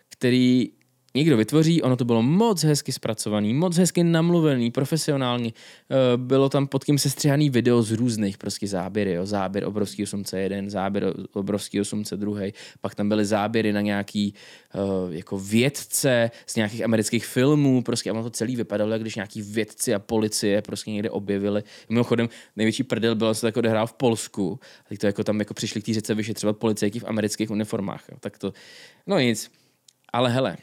který 0.09 0.73
někdo 1.19 1.37
vytvoří, 1.37 1.83
ono 1.83 1.97
to 1.97 2.05
bylo 2.05 2.23
moc 2.23 2.65
hezky 2.65 2.93
zpracovaný, 2.93 3.55
moc 3.55 3.77
hezky 3.77 4.05
namluvený, 4.05 4.71
profesionální. 4.71 5.55
Eh, 5.55 6.17
bylo 6.17 6.49
tam 6.49 6.67
pod 6.67 6.85
tím 6.85 6.99
sestřihaný 6.99 7.51
video 7.51 7.83
z 7.83 7.93
různých 7.93 8.39
prostě 8.39 8.67
záběry, 8.67 9.13
jo. 9.13 9.27
záběr 9.27 9.65
obrovský 9.65 10.07
sumce 10.07 10.41
jeden, 10.41 10.71
záběr 10.71 11.15
obrovský 11.33 11.85
sumce 11.85 12.17
druhý, 12.17 12.53
pak 12.81 12.95
tam 12.95 13.09
byly 13.09 13.25
záběry 13.25 13.73
na 13.73 13.81
nějaký 13.81 14.35
uh, 14.75 15.15
jako 15.15 15.39
vědce 15.39 16.31
z 16.47 16.57
nějakých 16.57 16.85
amerických 16.85 17.27
filmů, 17.27 17.83
prostě 17.83 18.11
a 18.11 18.13
ono 18.13 18.23
to 18.23 18.31
celý 18.31 18.57
vypadalo, 18.57 18.93
jak 18.93 19.01
když 19.01 19.17
nějaký 19.17 19.43
vědci 19.43 19.95
a 19.95 19.99
policie 19.99 20.63
prostě 20.63 20.91
někde 20.91 21.11
objevili. 21.11 21.63
Mimochodem, 21.89 22.29
největší 22.57 22.83
prdel 22.83 23.15
bylo, 23.15 23.35
se 23.35 23.41
to 23.41 23.47
jako 23.47 23.59
odehrál 23.59 23.87
v 23.87 23.93
Polsku, 23.93 24.61
a 24.91 24.97
to 24.97 25.07
jako 25.07 25.25
tam 25.25 25.39
jako 25.39 25.55
přišli 25.55 25.83
k 25.83 25.87
té 25.87 25.95
řece 25.95 26.15
vyšetřovat 26.15 26.57
policejky 26.57 27.01
v 27.01 27.05
amerických 27.05 27.51
uniformách. 27.51 28.05
Jo. 28.13 28.17
Tak 28.21 28.39
to, 28.39 28.53
no 29.07 29.19
nic. 29.19 29.51
Ale 30.13 30.31
hele, 30.31 30.57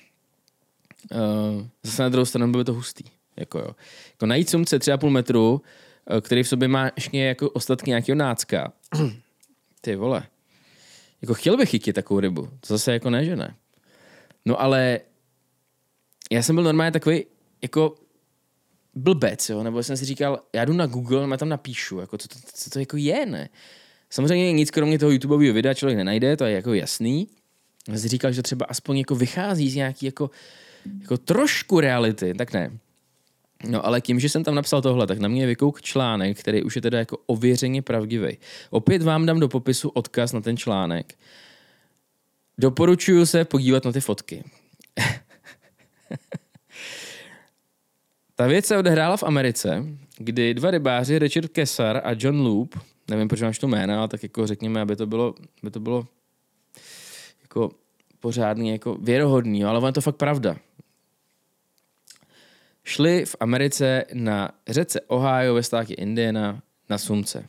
Uh, 1.12 1.68
zase 1.84 2.02
na 2.02 2.10
druhou 2.10 2.26
stranu 2.26 2.52
by 2.52 2.64
to 2.64 2.74
hustý. 2.74 3.04
Jako, 3.38 3.60
jo. 3.60 3.70
jako 4.12 4.26
najít 4.26 4.50
sumce 4.50 4.78
3,5 4.78 5.10
metru, 5.10 5.52
uh, 5.54 6.20
který 6.22 6.44
v 6.44 6.48
sobě 6.48 6.68
má 6.68 6.92
ještě 6.96 7.18
jako 7.18 7.50
ostatky 7.50 7.90
nějakého 7.90 8.16
nácka. 8.16 8.74
Ty 9.82 9.96
vole. 9.96 10.24
Jako 11.22 11.34
chtěl 11.34 11.58
bych 11.58 11.70
chytit 11.70 11.96
takovou 11.96 12.20
rybu. 12.20 12.42
To 12.42 12.74
zase 12.74 12.94
jako 12.94 13.10
ne, 13.10 13.26
že 13.26 13.36
ne. 13.36 13.56
No 14.46 14.62
ale 14.62 15.00
já 16.32 16.42
jsem 16.42 16.56
byl 16.56 16.64
normálně 16.64 16.92
takový 16.92 17.26
jako 17.62 17.96
blbec, 18.96 19.50
jo, 19.50 19.64
nebo 19.64 19.84
jsem 19.84 19.98
si 19.98 20.06
říkal, 20.06 20.40
já 20.54 20.66
jdu 20.66 20.74
na 20.74 20.86
Google, 20.86 21.34
a 21.34 21.38
tam 21.38 21.50
napíšu, 21.50 22.00
jako 22.00 22.18
co 22.18 22.28
to, 22.28 22.36
co 22.54 22.70
to 22.70 22.80
jako 22.80 22.98
je, 22.98 23.26
ne? 23.26 23.50
Samozřejmě 24.10 24.54
nic 24.54 24.72
kromě 24.72 25.00
toho 25.00 25.12
YouTubeového 25.12 25.54
videa 25.54 25.74
člověk 25.74 25.98
nenajde, 25.98 26.38
to 26.38 26.46
je 26.46 26.56
jako 26.56 26.74
jasný. 26.74 27.28
Já 27.90 27.98
si 27.98 28.08
říkal, 28.08 28.32
že 28.32 28.44
třeba 28.44 28.66
aspoň 28.66 28.98
jako 28.98 29.16
vychází 29.16 29.70
z 29.70 29.76
nějaký 29.76 30.06
jako 30.06 30.30
jako 31.02 31.18
trošku 31.18 31.80
reality, 31.80 32.34
tak 32.34 32.54
ne. 32.54 32.72
No 33.70 33.86
ale 33.86 34.02
tím, 34.02 34.20
že 34.20 34.30
jsem 34.30 34.44
tam 34.44 34.56
napsal 34.56 34.82
tohle, 34.82 35.08
tak 35.08 35.20
na 35.20 35.28
mě 35.28 35.48
vykouk 35.48 35.82
článek, 35.82 36.40
který 36.40 36.64
už 36.64 36.76
je 36.76 36.82
teda 36.82 37.00
jako 37.00 37.18
ověřeně 37.26 37.82
pravdivý. 37.82 38.38
Opět 38.70 39.02
vám 39.02 39.26
dám 39.26 39.40
do 39.40 39.48
popisu 39.48 39.90
odkaz 39.90 40.34
na 40.34 40.42
ten 40.42 40.58
článek. 40.58 41.16
Doporučuju 42.58 43.26
se 43.26 43.46
podívat 43.46 43.86
na 43.86 43.92
ty 43.92 44.02
fotky. 44.02 44.44
Ta 48.36 48.48
věc 48.48 48.66
se 48.66 48.78
odehrála 48.78 49.18
v 49.18 49.24
Americe, 49.24 49.86
kdy 50.18 50.54
dva 50.54 50.72
rybáři, 50.72 51.20
Richard 51.20 51.48
Kessar 51.48 52.02
a 52.04 52.12
John 52.18 52.42
Loop, 52.42 52.76
nevím, 53.10 53.28
proč 53.28 53.42
máš 53.42 53.60
to 53.60 53.68
jméno, 53.68 54.00
ale 54.00 54.08
tak 54.08 54.24
jako 54.24 54.48
řekněme, 54.48 54.82
aby 54.82 54.96
to 54.96 55.08
bylo, 55.08 55.36
aby 55.64 55.72
to 55.72 55.80
bylo 55.80 56.08
jako 57.42 57.72
pořádně 58.20 58.72
jako 58.72 58.96
věrohodný, 58.96 59.64
ale 59.64 59.78
ono 59.78 59.88
je 59.88 59.94
to 59.94 60.02
fakt 60.02 60.16
pravda 60.16 60.58
šli 62.86 63.26
v 63.26 63.36
Americe 63.40 64.04
na 64.14 64.52
řece 64.68 65.02
Ohio 65.02 65.54
ve 65.54 65.64
státě 65.64 65.94
Indiana 65.94 66.62
na 66.90 66.98
sumce. 66.98 67.48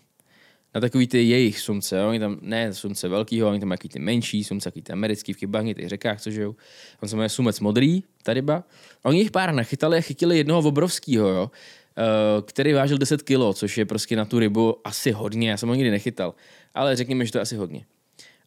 Na 0.74 0.80
takový 0.80 1.06
ty 1.06 1.22
jejich 1.22 1.60
sumce, 1.60 1.98
jo? 1.98 2.08
oni 2.08 2.18
tam, 2.18 2.38
ne 2.42 2.74
sumce 2.74 3.08
velkýho, 3.08 3.48
oni 3.48 3.60
tam 3.60 3.68
mají 3.68 3.78
ty 3.78 3.98
menší 3.98 4.44
sumce, 4.44 4.64
takový 4.64 4.82
ty 4.82 4.92
americký 4.92 5.32
v 5.32 5.36
Kybani, 5.36 5.74
těch 5.74 5.88
řekách, 5.88 6.20
co 6.20 6.30
žijou. 6.30 6.54
On 7.02 7.08
se 7.08 7.16
jmenuje 7.16 7.28
sumec 7.28 7.60
modrý, 7.60 8.02
ta 8.22 8.34
ryba. 8.34 8.64
A 9.04 9.08
oni 9.08 9.18
jich 9.18 9.30
pár 9.30 9.54
nachytali 9.54 9.98
a 9.98 10.00
chytili 10.00 10.38
jednoho 10.38 10.68
obrovského, 10.68 11.28
jo? 11.28 11.50
Uh, 11.98 12.42
který 12.42 12.72
vážil 12.72 12.98
10 12.98 13.22
kilo, 13.22 13.54
což 13.54 13.78
je 13.78 13.84
prostě 13.84 14.16
na 14.16 14.24
tu 14.24 14.38
rybu 14.38 14.76
asi 14.84 15.12
hodně, 15.12 15.50
já 15.50 15.56
jsem 15.56 15.68
ho 15.68 15.74
nikdy 15.74 15.90
nechytal, 15.90 16.34
ale 16.74 16.96
řekněme, 16.96 17.26
že 17.26 17.32
to 17.32 17.38
je 17.38 17.42
asi 17.42 17.56
hodně. 17.56 17.86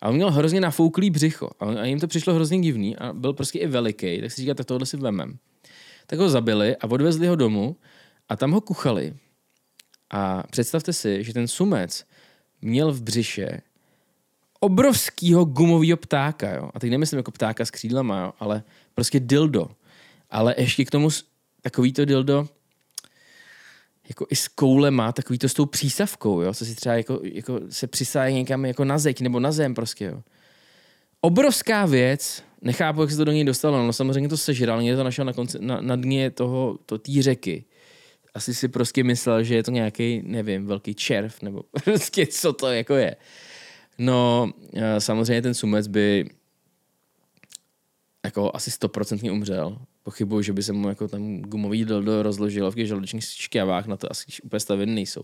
A 0.01 0.09
on 0.09 0.15
měl 0.15 0.31
hrozně 0.31 0.61
nafouklý 0.61 1.09
břicho 1.09 1.49
a 1.59 1.85
jim 1.85 1.99
to 1.99 2.07
přišlo 2.07 2.33
hrozně 2.33 2.59
divný 2.59 2.97
a 2.97 3.13
byl 3.13 3.33
prostě 3.33 3.59
i 3.59 3.67
veliký, 3.67 4.21
tak 4.21 4.31
si 4.31 4.41
říká, 4.41 4.53
tak 4.53 4.65
tohle 4.65 4.85
si 4.85 4.97
vemem 4.97 5.37
tak 6.09 6.19
ho 6.19 6.29
zabili 6.29 6.75
a 6.75 6.91
odvezli 6.91 7.27
ho 7.27 7.35
domů 7.35 7.75
a 8.29 8.35
tam 8.35 8.51
ho 8.51 8.61
kuchali. 8.61 9.13
A 10.09 10.43
představte 10.51 10.93
si, 10.93 11.23
že 11.23 11.33
ten 11.33 11.47
sumec 11.47 12.05
měl 12.61 12.91
v 12.91 13.01
břiše 13.01 13.61
obrovskýho 14.59 15.45
gumového 15.45 15.97
ptáka, 15.97 16.55
jo. 16.55 16.69
A 16.73 16.79
teď 16.79 16.91
nemyslím 16.91 17.17
jako 17.17 17.31
ptáka 17.31 17.65
s 17.65 17.71
křídlama, 17.71 18.21
jo, 18.21 18.33
ale 18.39 18.63
prostě 18.95 19.19
dildo. 19.19 19.69
Ale 20.29 20.55
ještě 20.57 20.85
k 20.85 20.91
tomu 20.91 21.09
takový 21.61 21.93
to 21.93 22.05
dildo, 22.05 22.47
jako 24.09 24.25
i 24.29 24.35
s 24.35 24.47
koulema, 24.47 25.11
takový 25.11 25.39
to 25.39 25.49
s 25.49 25.53
tou 25.53 25.65
přísavkou, 25.65 26.41
jo, 26.41 26.53
co 26.53 26.65
si 26.65 26.75
třeba 26.75 26.95
jako, 26.95 27.19
jako 27.23 27.59
se 27.69 27.87
přisáje 27.87 28.33
někam 28.33 28.65
jako 28.65 28.85
na 28.85 28.97
zeď 28.97 29.21
nebo 29.21 29.39
na 29.39 29.51
zem 29.51 29.75
prostě, 29.75 30.05
jo. 30.05 30.21
Obrovská 31.21 31.85
věc, 31.85 32.43
nechápu, 32.61 33.01
jak 33.01 33.11
se 33.11 33.17
to 33.17 33.25
do 33.25 33.31
něj 33.31 33.43
dostalo. 33.43 33.83
No 33.83 33.93
samozřejmě 33.93 34.29
to 34.29 34.37
sežral, 34.37 34.81
někde 34.81 34.97
to 34.97 35.03
našel 35.03 35.25
na, 35.25 35.33
konci, 35.33 35.57
na, 35.61 35.81
na 35.81 35.95
dně 35.95 36.31
toho, 36.31 36.79
to 36.85 36.97
té 36.97 37.11
řeky. 37.21 37.65
Asi 38.33 38.53
si 38.53 38.67
prostě 38.67 39.03
myslel, 39.03 39.43
že 39.43 39.55
je 39.55 39.63
to 39.63 39.71
nějaký, 39.71 40.21
nevím, 40.25 40.65
velký 40.65 40.95
červ, 40.95 41.41
nebo 41.41 41.63
prostě 41.83 42.27
co 42.27 42.53
to 42.53 42.67
jako 42.67 42.95
je. 42.95 43.15
No, 43.97 44.51
samozřejmě 44.99 45.41
ten 45.41 45.53
sumec 45.53 45.87
by 45.87 46.29
jako 48.25 48.51
asi 48.53 48.71
stoprocentně 48.71 49.31
umřel. 49.31 49.77
Pochybuju, 50.03 50.41
že 50.41 50.53
by 50.53 50.63
se 50.63 50.73
mu 50.73 50.89
jako 50.89 51.07
tam 51.07 51.41
gumový 51.41 51.85
dildo 51.85 52.23
rozložilo 52.23 52.71
v 52.71 52.75
těch 52.75 52.87
žaludečních 52.87 53.23
šťavách, 53.23 53.87
na 53.87 53.97
to 53.97 54.11
asi 54.11 54.25
úplně 54.43 54.59
staveny 54.59 54.95
nejsou. 54.95 55.23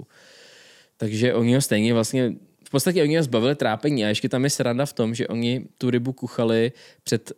Takže 0.97 1.33
oni 1.33 1.55
ho 1.55 1.61
stejně 1.61 1.93
vlastně, 1.93 2.33
v 2.67 2.69
podstatě 2.69 3.03
oni 3.03 3.17
ho 3.17 3.23
zbavili 3.23 3.55
trápení 3.55 4.05
a 4.05 4.07
ještě 4.07 4.29
tam 4.29 4.43
je 4.43 4.49
sranda 4.49 4.85
v 4.85 4.93
tom, 4.93 5.15
že 5.15 5.27
oni 5.27 5.67
tu 5.77 5.89
rybu 5.89 6.13
kuchali 6.13 6.71
před 7.03 7.31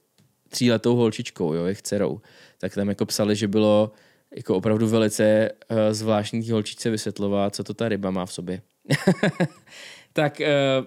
tříletou 0.49 0.95
holčičkou, 0.95 1.53
jo, 1.53 1.65
jejich 1.65 1.81
dcerou. 1.81 2.21
Tak 2.57 2.75
tam 2.75 2.89
jako 2.89 3.05
psali, 3.05 3.35
že 3.35 3.47
bylo 3.47 3.91
jako 4.35 4.55
opravdu 4.55 4.87
velice 4.87 5.51
uh, 5.71 5.77
zvláštní 5.91 6.43
té 6.43 6.53
holčičce 6.53 6.89
vysvětlovat, 6.89 7.55
co 7.55 7.63
to 7.63 7.73
ta 7.73 7.89
ryba 7.89 8.11
má 8.11 8.25
v 8.25 8.33
sobě. 8.33 8.61
tak 10.13 10.39
uh, 10.39 10.85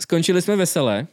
skončili 0.00 0.42
jsme 0.42 0.56
veselé 0.56 1.06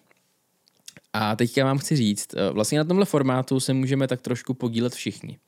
a 1.13 1.36
teďka 1.36 1.65
vám 1.65 1.78
chci 1.78 1.95
říct, 1.95 2.34
uh, 2.34 2.54
vlastně 2.54 2.78
na 2.78 2.84
tomhle 2.84 3.06
formátu 3.06 3.60
se 3.60 3.73
můžeme 3.73 4.08
tak 4.08 4.21
trošku 4.21 4.54
podílet 4.54 4.93
všichni. 4.93 5.39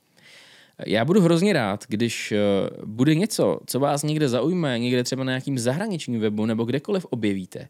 Já 0.86 1.06
budu 1.06 1.22
hrozně 1.22 1.54
rád, 1.54 1.86
když 1.88 2.32
uh, 2.32 2.86
bude 2.86 3.16
něco, 3.16 3.60
co 3.66 3.80
vás 3.80 4.04
někde 4.04 4.30
zaujme, 4.30 4.80
někde 4.80 5.04
třeba 5.04 5.24
na 5.24 5.32
nějakým 5.32 5.60
zahraničním 5.60 6.20
webu 6.20 6.46
nebo 6.46 6.64
kdekoliv 6.64 7.06
objevíte. 7.06 7.70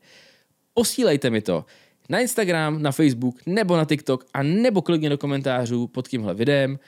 Posílejte 0.74 1.30
mi 1.30 1.42
to 1.42 1.66
na 2.10 2.20
Instagram, 2.20 2.82
na 2.82 2.92
Facebook 2.92 3.40
nebo 3.46 3.78
na 3.78 3.86
TikTok 3.86 4.26
a 4.34 4.44
nebo 4.44 4.82
klidně 4.82 5.10
do 5.10 5.18
komentářů 5.18 5.88
pod 5.88 6.08
tímhle 6.08 6.34
videem. 6.34 6.80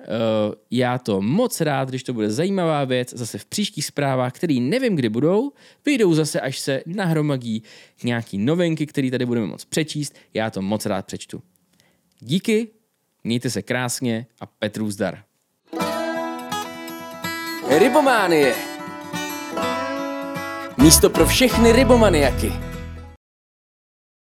Uh, 0.00 0.06
já 0.70 0.98
to 0.98 1.20
moc 1.20 1.60
rád, 1.60 1.88
když 1.88 2.02
to 2.02 2.12
bude 2.12 2.30
zajímavá 2.30 2.84
věc, 2.84 3.14
zase 3.14 3.38
v 3.38 3.44
příštích 3.44 3.84
zprávách, 3.84 4.32
které 4.32 4.54
nevím, 4.54 4.96
kdy 4.96 5.08
budou, 5.08 5.52
vyjdou 5.86 6.14
zase, 6.14 6.40
až 6.40 6.58
se 6.58 6.82
nahromadí 6.86 7.62
nějaký 8.04 8.38
novinky, 8.38 8.86
které 8.86 9.10
tady 9.10 9.26
budeme 9.26 9.46
moc 9.46 9.64
přečíst. 9.64 10.14
Já 10.34 10.50
to 10.50 10.62
moc 10.62 10.86
rád 10.86 11.06
přečtu. 11.06 11.42
Díky, 12.20 12.68
mějte 13.24 13.50
se 13.50 13.62
krásně 13.62 14.26
a 14.40 14.46
Petru 14.46 14.90
zdar. 14.90 15.22
Rybománie. 17.78 18.54
Místo 20.76 21.10
pro 21.10 21.26
všechny 21.26 21.72
rybomaniaky. 21.72 22.69